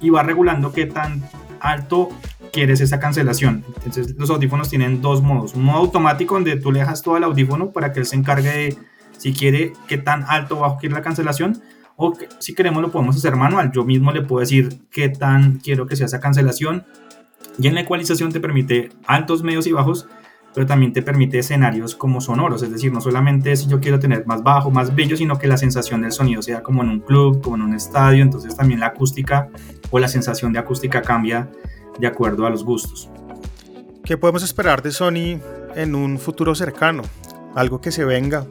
Y 0.00 0.10
va 0.10 0.22
regulando 0.22 0.72
qué 0.72 0.86
tan 0.86 1.22
alto 1.60 2.08
quieres 2.52 2.80
esa 2.80 2.98
cancelación. 2.98 3.64
Entonces 3.84 4.16
los 4.16 4.30
audífonos 4.30 4.68
tienen 4.68 5.00
dos 5.02 5.22
modos. 5.22 5.54
Un 5.54 5.64
modo 5.64 5.78
automático 5.78 6.34
donde 6.34 6.56
tú 6.56 6.72
le 6.72 6.80
dejas 6.80 7.02
todo 7.02 7.16
al 7.16 7.24
audífono 7.24 7.70
para 7.70 7.92
que 7.92 8.00
él 8.00 8.06
se 8.06 8.16
encargue 8.16 8.50
de 8.50 8.78
si 9.18 9.32
quiere 9.32 9.72
qué 9.88 9.98
tan 9.98 10.24
alto 10.28 10.58
o 10.58 10.60
bajo 10.60 10.78
quiere 10.78 10.94
la 10.94 11.02
cancelación 11.02 11.62
o 11.96 12.12
si 12.38 12.54
queremos 12.54 12.82
lo 12.82 12.90
podemos 12.90 13.16
hacer 13.16 13.36
manual. 13.36 13.72
Yo 13.72 13.84
mismo 13.84 14.12
le 14.12 14.22
puedo 14.22 14.40
decir 14.40 14.80
qué 14.90 15.08
tan 15.08 15.58
quiero 15.58 15.86
que 15.86 15.96
sea 15.96 16.06
esa 16.06 16.20
cancelación. 16.20 16.84
Y 17.58 17.68
en 17.68 17.74
la 17.74 17.80
ecualización 17.80 18.32
te 18.32 18.40
permite 18.40 18.90
altos, 19.06 19.42
medios 19.42 19.66
y 19.66 19.72
bajos, 19.72 20.06
pero 20.54 20.66
también 20.66 20.92
te 20.92 21.00
permite 21.02 21.38
escenarios 21.38 21.94
como 21.94 22.20
sonoros. 22.20 22.62
Es 22.62 22.70
decir, 22.70 22.92
no 22.92 23.00
solamente 23.00 23.56
si 23.56 23.66
yo 23.66 23.80
quiero 23.80 23.98
tener 23.98 24.26
más 24.26 24.42
bajo, 24.42 24.70
más 24.70 24.94
brillo, 24.94 25.16
sino 25.16 25.38
que 25.38 25.46
la 25.46 25.56
sensación 25.56 26.02
del 26.02 26.12
sonido 26.12 26.42
sea 26.42 26.62
como 26.62 26.82
en 26.82 26.90
un 26.90 27.00
club, 27.00 27.40
como 27.42 27.56
en 27.56 27.62
un 27.62 27.74
estadio. 27.74 28.22
Entonces 28.22 28.54
también 28.56 28.80
la 28.80 28.88
acústica 28.88 29.48
o 29.90 29.98
la 29.98 30.08
sensación 30.08 30.52
de 30.52 30.58
acústica 30.58 31.00
cambia 31.00 31.50
de 31.98 32.06
acuerdo 32.06 32.46
a 32.46 32.50
los 32.50 32.62
gustos. 32.62 33.08
¿Qué 34.04 34.18
podemos 34.18 34.42
esperar 34.42 34.82
de 34.82 34.92
Sony 34.92 35.40
en 35.74 35.94
un 35.94 36.18
futuro 36.18 36.54
cercano? 36.54 37.02
Algo 37.54 37.80
que 37.80 37.90
se 37.90 38.04
venga, 38.04 38.46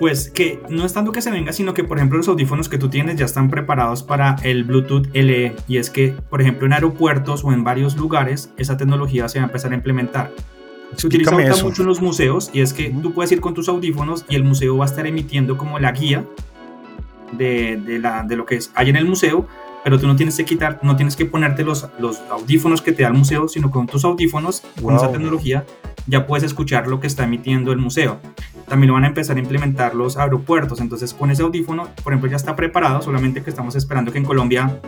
pues 0.00 0.30
que 0.30 0.62
no 0.70 0.86
es 0.86 0.94
tanto 0.94 1.12
que 1.12 1.20
se 1.20 1.30
venga, 1.30 1.52
sino 1.52 1.74
que 1.74 1.84
por 1.84 1.98
ejemplo 1.98 2.16
los 2.16 2.26
audífonos 2.26 2.70
que 2.70 2.78
tú 2.78 2.88
tienes 2.88 3.16
ya 3.16 3.26
están 3.26 3.50
preparados 3.50 4.02
para 4.02 4.36
el 4.42 4.64
Bluetooth 4.64 5.06
LE 5.12 5.54
y 5.68 5.76
es 5.76 5.90
que 5.90 6.16
por 6.30 6.40
ejemplo 6.40 6.66
en 6.66 6.72
aeropuertos 6.72 7.44
o 7.44 7.52
en 7.52 7.64
varios 7.64 7.98
lugares 7.98 8.50
esa 8.56 8.78
tecnología 8.78 9.28
se 9.28 9.40
va 9.40 9.44
a 9.44 9.48
empezar 9.48 9.72
a 9.72 9.74
implementar. 9.74 10.32
Se 10.96 11.06
utiliza 11.06 11.32
mucho 11.62 11.82
en 11.82 11.88
los 11.88 12.00
museos 12.00 12.50
y 12.54 12.62
es 12.62 12.72
que 12.72 12.88
tú 13.02 13.12
puedes 13.12 13.30
ir 13.30 13.42
con 13.42 13.52
tus 13.52 13.68
audífonos 13.68 14.24
y 14.26 14.36
el 14.36 14.42
museo 14.42 14.78
va 14.78 14.86
a 14.86 14.88
estar 14.88 15.06
emitiendo 15.06 15.58
como 15.58 15.78
la 15.78 15.92
guía 15.92 16.24
de, 17.32 17.76
de, 17.76 17.98
la, 17.98 18.22
de 18.22 18.36
lo 18.36 18.46
que 18.46 18.54
es, 18.54 18.72
hay 18.74 18.88
en 18.88 18.96
el 18.96 19.04
museo, 19.04 19.46
pero 19.84 20.00
tú 20.00 20.06
no 20.06 20.16
tienes 20.16 20.34
que 20.34 20.46
quitar, 20.46 20.80
no 20.82 20.96
tienes 20.96 21.14
que 21.14 21.26
ponerte 21.26 21.62
los, 21.62 21.86
los 21.98 22.20
audífonos 22.30 22.80
que 22.80 22.92
te 22.92 23.02
da 23.02 23.10
el 23.10 23.14
museo, 23.14 23.48
sino 23.48 23.70
con 23.70 23.86
tus 23.86 24.06
audífonos, 24.06 24.62
con 24.82 24.96
esa 24.96 25.12
tecnología, 25.12 25.66
ya 26.06 26.26
puedes 26.26 26.44
escuchar 26.44 26.88
lo 26.88 27.00
que 27.00 27.06
está 27.06 27.24
emitiendo 27.24 27.70
el 27.70 27.78
museo 27.78 28.18
también 28.70 28.88
lo 28.88 28.94
van 28.94 29.02
a 29.02 29.08
empezar 29.08 29.36
a 29.36 29.40
implementar 29.40 29.96
los 29.96 30.16
aeropuertos. 30.16 30.80
Entonces, 30.80 31.12
con 31.12 31.30
ese 31.32 31.42
audífono, 31.42 31.88
por 32.04 32.12
ejemplo, 32.12 32.30
ya 32.30 32.36
está 32.36 32.54
preparado, 32.54 33.02
solamente 33.02 33.42
que 33.42 33.50
estamos 33.50 33.74
esperando 33.74 34.12
que 34.12 34.18
en 34.18 34.24
Colombia 34.24 34.80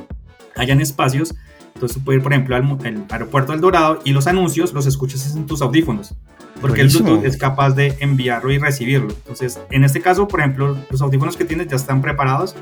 hayan 0.57 0.81
espacios. 0.81 1.35
Entonces, 1.75 1.99
tú 1.99 2.05
puedes 2.05 2.21
ir, 2.21 2.23
por 2.23 2.33
ejemplo, 2.33 2.55
al, 2.55 3.07
aeropuerto 3.11 3.51
del 3.51 3.61
Dorado 3.61 3.99
y 4.05 4.13
los 4.13 4.29
anuncios 4.29 4.73
los 4.73 4.87
escuchas 4.87 5.35
en 5.35 5.47
tus 5.47 5.63
audífonos, 5.63 6.15
porque 6.61 6.81
el 6.81 6.89
Bluetooth 6.89 7.25
es 7.25 7.37
capaz 7.37 7.71
de 7.71 7.97
enviarlo 7.99 8.53
y 8.53 8.59
recibirlo. 8.59 9.09
Entonces, 9.11 9.59
en 9.71 9.83
este 9.83 10.01
caso, 10.01 10.29
por 10.29 10.39
ejemplo, 10.39 10.79
los 10.89 11.03
audífonos 11.03 11.37
que 11.37 11.45
tienes 11.45 11.67
ya 11.67 11.75
están 11.75 12.03
preparados 12.03 12.55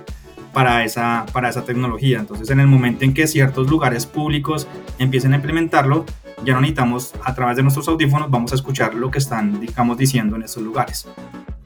para 0.54 0.84
esa, 0.84 1.26
para 1.34 1.50
esa 1.50 1.66
tecnología. 1.66 2.18
Entonces, 2.18 2.48
en 2.48 2.60
el 2.60 2.66
momento 2.66 3.04
en 3.04 3.12
que 3.12 3.26
ciertos 3.26 3.68
lugares 3.68 4.06
públicos 4.06 4.66
empiecen 4.98 5.34
a 5.34 5.36
implementarlo, 5.36 6.06
ya 6.44 6.54
no 6.54 6.60
necesitamos, 6.60 7.12
a 7.24 7.34
través 7.34 7.56
de 7.56 7.62
nuestros 7.62 7.86
audífonos, 7.88 8.30
vamos 8.30 8.52
a 8.52 8.54
escuchar 8.54 8.94
lo 8.94 9.10
que 9.10 9.18
están, 9.18 9.60
digamos, 9.60 9.96
diciendo 9.98 10.36
en 10.36 10.42
estos 10.42 10.62
lugares. 10.62 11.06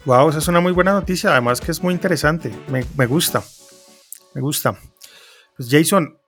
Wow, 0.05 0.31
esa 0.31 0.39
es 0.39 0.49
una 0.49 0.61
muy 0.61 0.73
buena 0.73 0.93
noticia, 0.93 1.31
además 1.31 1.61
que 1.61 1.71
es 1.71 1.83
muy 1.83 1.95
interesante, 1.95 2.53
me, 2.69 2.85
me 2.97 3.07
gusta, 3.07 3.43
me 4.35 4.41
gusta. 4.41 4.77
Pues 5.57 5.69
Jason, 5.71 6.19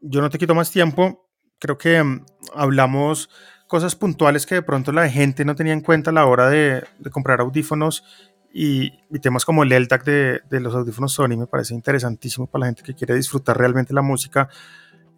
yo 0.00 0.20
no 0.20 0.30
te 0.30 0.38
quito 0.38 0.54
más 0.54 0.70
tiempo, 0.70 1.30
creo 1.58 1.78
que 1.78 2.02
mm, 2.02 2.24
hablamos 2.54 3.30
cosas 3.68 3.94
puntuales 3.96 4.44
que 4.44 4.56
de 4.56 4.62
pronto 4.62 4.92
la 4.92 5.08
gente 5.08 5.44
no 5.44 5.54
tenía 5.54 5.72
en 5.72 5.80
cuenta 5.80 6.10
a 6.10 6.12
la 6.12 6.26
hora 6.26 6.50
de, 6.50 6.84
de 6.98 7.10
comprar 7.10 7.40
audífonos 7.40 8.04
y, 8.52 8.92
y, 9.10 9.18
temas 9.20 9.46
como 9.46 9.62
el 9.62 9.70
LDAC 9.70 10.04
de, 10.04 10.40
de, 10.50 10.60
los 10.60 10.74
audífonos 10.74 11.14
Sony 11.14 11.38
me 11.38 11.46
parece 11.46 11.72
interesantísimo 11.72 12.46
para 12.46 12.60
la 12.60 12.66
gente 12.66 12.82
que 12.82 12.94
quiere 12.94 13.14
disfrutar 13.14 13.56
realmente 13.56 13.94
la 13.94 14.02
música 14.02 14.50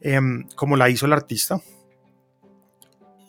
eh, 0.01 0.21
como 0.55 0.77
la 0.77 0.89
hizo 0.89 1.07
el 1.07 1.13
artista 1.15 1.61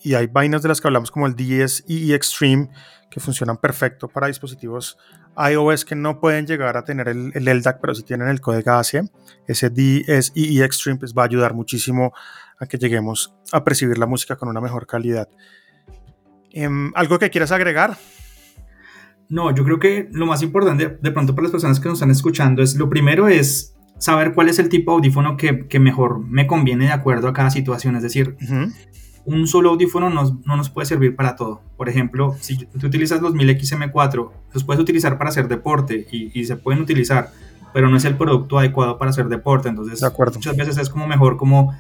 y 0.06 0.14
hay 0.14 0.28
vainas 0.28 0.62
de 0.62 0.70
las 0.70 0.80
que 0.80 0.88
hablamos 0.88 1.10
como 1.10 1.26
el 1.26 1.36
DSE 1.36 2.14
Extreme 2.14 2.70
que 3.10 3.20
funcionan 3.20 3.58
perfecto 3.58 4.08
para 4.08 4.28
dispositivos 4.28 5.00
iOS 5.36 5.84
que 5.84 5.96
no 5.96 6.20
pueden 6.20 6.46
llegar 6.46 6.78
a 6.78 6.84
tener 6.84 7.08
el, 7.08 7.32
el 7.34 7.46
LDAC, 7.46 7.82
pero 7.82 7.96
si 7.96 8.04
tienen 8.04 8.28
el 8.28 8.40
código 8.40 8.72
ASIA, 8.72 9.04
ese 9.48 9.72
DSE 9.72 10.64
Extreme 10.64 11.00
pues 11.00 11.14
va 11.16 11.24
a 11.24 11.26
ayudar 11.26 11.56
muchísimo 11.56 12.14
a 12.60 12.68
que 12.68 12.78
lleguemos 12.78 13.34
a 13.52 13.64
percibir 13.64 13.98
la 13.98 14.06
música 14.06 14.36
con 14.36 14.48
una 14.48 14.62
mejor 14.62 14.86
calidad. 14.86 15.28
Um, 16.56 16.92
¿Algo 16.94 17.18
que 17.18 17.32
quieras 17.32 17.52
agregar? 17.52 17.98
No, 19.28 19.56
yo 19.56 19.64
creo 19.64 19.80
que 19.80 20.08
lo 20.12 20.28
más 20.28 20.44
importante 20.44 21.00
de 21.02 21.12
pronto 21.12 21.34
para 21.34 21.46
las 21.46 21.52
personas 21.52 21.80
que 21.80 21.90
nos 21.90 21.98
están 21.98 22.12
escuchando 22.12 22.62
es 22.62 22.76
lo 22.76 22.90
primero 22.90 23.28
es 23.28 23.76
saber 23.98 24.34
cuál 24.34 24.50
es 24.50 24.60
el 24.60 24.70
tipo 24.70 24.92
de 24.92 24.98
audífono 24.98 25.36
que, 25.36 25.68
que 25.68 25.80
mejor 25.80 26.20
me 26.20 26.46
conviene 26.46 26.86
de 26.86 26.92
acuerdo 26.92 27.28
a 27.28 27.34
cada 27.34 27.50
situación. 27.50 27.96
Es 27.96 28.04
decir, 28.04 28.38
uh 28.40 28.46
-huh 28.46 28.74
un 29.26 29.48
solo 29.48 29.72
audífono 29.72 30.10
no, 30.10 30.40
no, 30.46 30.58
nos 30.58 30.70
puede 30.70 30.86
servir 30.86 31.16
para 31.16 31.36
todo. 31.36 31.62
Por 31.78 31.90
ejemplo, 31.90 32.36
si 32.40 32.58
tú 32.58 32.88
utilizas 32.88 33.22
los 33.22 33.34
1000XM4, 33.34 34.32
los 34.54 34.64
puedes 34.64 34.82
utilizar 34.82 35.18
para 35.18 35.30
hacer 35.30 35.48
deporte 35.48 36.08
y, 36.12 36.32
y, 36.40 36.46
se 36.46 36.56
pueden 36.56 36.82
utilizar, 36.82 37.32
pero 37.74 37.90
no 37.90 37.98
es 37.98 38.06
el 38.06 38.16
producto 38.16 38.60
adecuado 38.60 38.98
para 38.98 39.12
hacer 39.12 39.28
deporte. 39.28 39.70
Entonces, 39.70 40.02
muchas 40.34 40.56
veces 40.56 40.78
es 40.78 40.90
como 40.90 41.08
mejor 41.08 41.38
como 41.38 41.76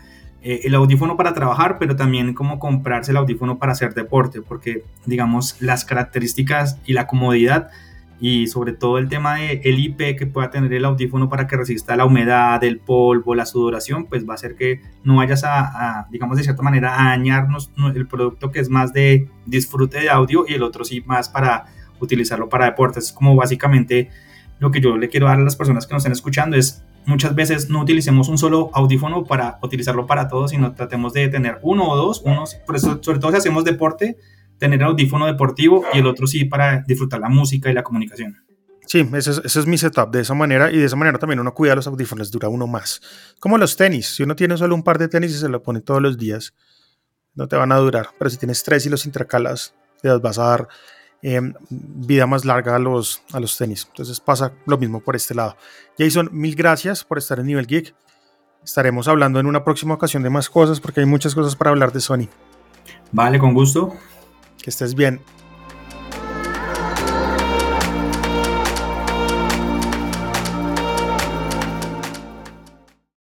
eh, 0.47 0.61
el 0.65 0.75
audífono 0.75 1.17
para 1.17 1.33
trabajar, 1.33 1.77
pero 1.79 1.95
también 1.95 2.35
como 2.35 2.59
comprarse 2.59 3.09
el 3.09 3.17
audífono 3.17 3.57
para 3.57 3.71
hacer 3.71 3.95
deporte, 3.95 4.43
porque 4.43 4.83
digamos 5.07 5.59
las 5.59 5.85
características 5.85 6.77
y 6.85 6.93
la 6.93 7.07
comodidad 7.07 7.69
y 8.19 8.47
sobre 8.47 8.73
todo 8.73 8.97
el 8.97 9.09
tema 9.09 9.35
de 9.35 9.61
el 9.65 9.79
IP 9.79 10.17
que 10.17 10.25
pueda 10.25 10.49
tener 10.49 10.73
el 10.73 10.85
audífono 10.85 11.29
para 11.29 11.47
que 11.47 11.57
resista 11.57 11.95
la 11.95 12.05
humedad, 12.05 12.63
el 12.63 12.79
polvo, 12.79 13.35
la 13.35 13.45
sudoración, 13.45 14.05
pues 14.05 14.27
va 14.27 14.33
a 14.33 14.35
hacer 14.35 14.55
que 14.55 14.81
no 15.03 15.17
vayas 15.17 15.43
a, 15.43 16.07
digamos 16.11 16.37
de 16.37 16.43
cierta 16.43 16.61
manera, 16.61 17.01
a 17.01 17.09
dañarnos 17.09 17.71
el 17.93 18.07
producto 18.07 18.51
que 18.51 18.59
es 18.59 18.69
más 18.69 18.93
de 18.93 19.29
disfrute 19.45 19.99
de 19.99 20.09
audio 20.09 20.45
y 20.47 20.53
el 20.53 20.63
otro 20.63 20.85
sí 20.85 21.03
más 21.05 21.29
para 21.29 21.65
utilizarlo 21.99 22.49
para 22.49 22.65
deportes. 22.65 23.05
Es 23.05 23.11
como 23.11 23.35
básicamente 23.35 24.09
lo 24.59 24.71
que 24.71 24.79
yo 24.79 24.97
le 24.97 25.09
quiero 25.09 25.27
dar 25.27 25.39
a 25.39 25.43
las 25.43 25.55
personas 25.55 25.85
que 25.85 25.93
nos 25.93 26.01
están 26.01 26.13
escuchando 26.13 26.55
es 26.55 26.83
muchas 27.05 27.35
veces 27.35 27.69
no 27.69 27.81
utilicemos 27.81 28.29
un 28.29 28.37
solo 28.37 28.69
audífono 28.73 29.25
para 29.25 29.59
utilizarlo 29.61 30.07
para 30.07 30.27
todo, 30.27 30.47
sino 30.47 30.73
tratemos 30.73 31.13
de 31.13 31.27
tener 31.27 31.59
uno 31.61 31.89
o 31.89 31.95
dos, 31.95 32.21
unos, 32.25 32.57
sobre 33.01 33.19
todo 33.19 33.31
si 33.31 33.37
hacemos 33.37 33.63
deporte, 33.63 34.17
tener 34.57 34.81
el 34.81 34.87
audífono 34.87 35.25
deportivo 35.25 35.83
y 35.93 35.99
el 35.99 36.07
otro 36.07 36.27
sí 36.27 36.45
para 36.45 36.83
disfrutar 36.87 37.19
la 37.19 37.29
música 37.29 37.69
y 37.69 37.73
la 37.73 37.83
comunicación. 37.83 38.37
Sí, 38.87 39.07
ese 39.13 39.31
es, 39.31 39.41
ese 39.43 39.59
es, 39.59 39.65
mi 39.65 39.77
setup 39.77 40.11
de 40.11 40.21
esa 40.21 40.35
manera 40.35 40.71
y 40.71 40.77
de 40.77 40.85
esa 40.85 40.95
manera 40.95 41.17
también 41.17 41.39
uno 41.39 41.53
cuida 41.53 41.75
los 41.75 41.87
audífonos, 41.87 42.31
dura 42.31 42.49
uno 42.49 42.67
más. 42.67 43.01
Como 43.39 43.57
los 43.57 43.75
tenis, 43.75 44.07
si 44.07 44.23
uno 44.23 44.35
tiene 44.35 44.57
solo 44.57 44.75
un 44.75 44.83
par 44.83 44.99
de 44.99 45.07
tenis 45.07 45.31
y 45.31 45.39
se 45.39 45.49
lo 45.49 45.63
pone 45.63 45.81
todos 45.81 46.01
los 46.01 46.17
días, 46.17 46.53
no 47.33 47.47
te 47.47 47.55
van 47.55 47.71
a 47.71 47.77
durar, 47.77 48.09
pero 48.17 48.29
si 48.29 48.37
tienes 48.37 48.63
tres 48.63 48.85
y 48.85 48.89
los 48.89 49.05
intercalas, 49.05 49.73
te 50.01 50.09
vas 50.09 50.37
a 50.37 50.43
dar 50.43 50.67
eh, 51.21 51.41
vida 51.69 52.27
más 52.27 52.45
larga 52.45 52.75
a 52.75 52.79
los, 52.79 53.23
a 53.33 53.39
los 53.39 53.57
tenis. 53.57 53.87
Entonces 53.89 54.19
pasa 54.19 54.53
lo 54.67 54.77
mismo 54.77 54.99
por 54.99 55.15
este 55.15 55.33
lado. 55.33 55.57
Jason, 55.97 56.29
mil 56.31 56.55
gracias 56.55 57.03
por 57.03 57.17
estar 57.17 57.39
en 57.39 57.47
Nivel 57.47 57.65
Geek. 57.65 57.95
Estaremos 58.63 59.07
hablando 59.07 59.39
en 59.39 59.47
una 59.47 59.63
próxima 59.63 59.95
ocasión 59.95 60.23
de 60.23 60.29
más 60.29 60.49
cosas 60.49 60.79
porque 60.79 60.99
hay 60.99 61.05
muchas 61.05 61.33
cosas 61.33 61.55
para 61.55 61.71
hablar 61.71 61.91
de 61.91 61.99
Sony. 61.99 62.29
Vale, 63.11 63.39
con 63.39 63.53
gusto. 63.53 63.95
Que 64.65 64.71
estés 64.71 64.95
bien. 64.95 65.19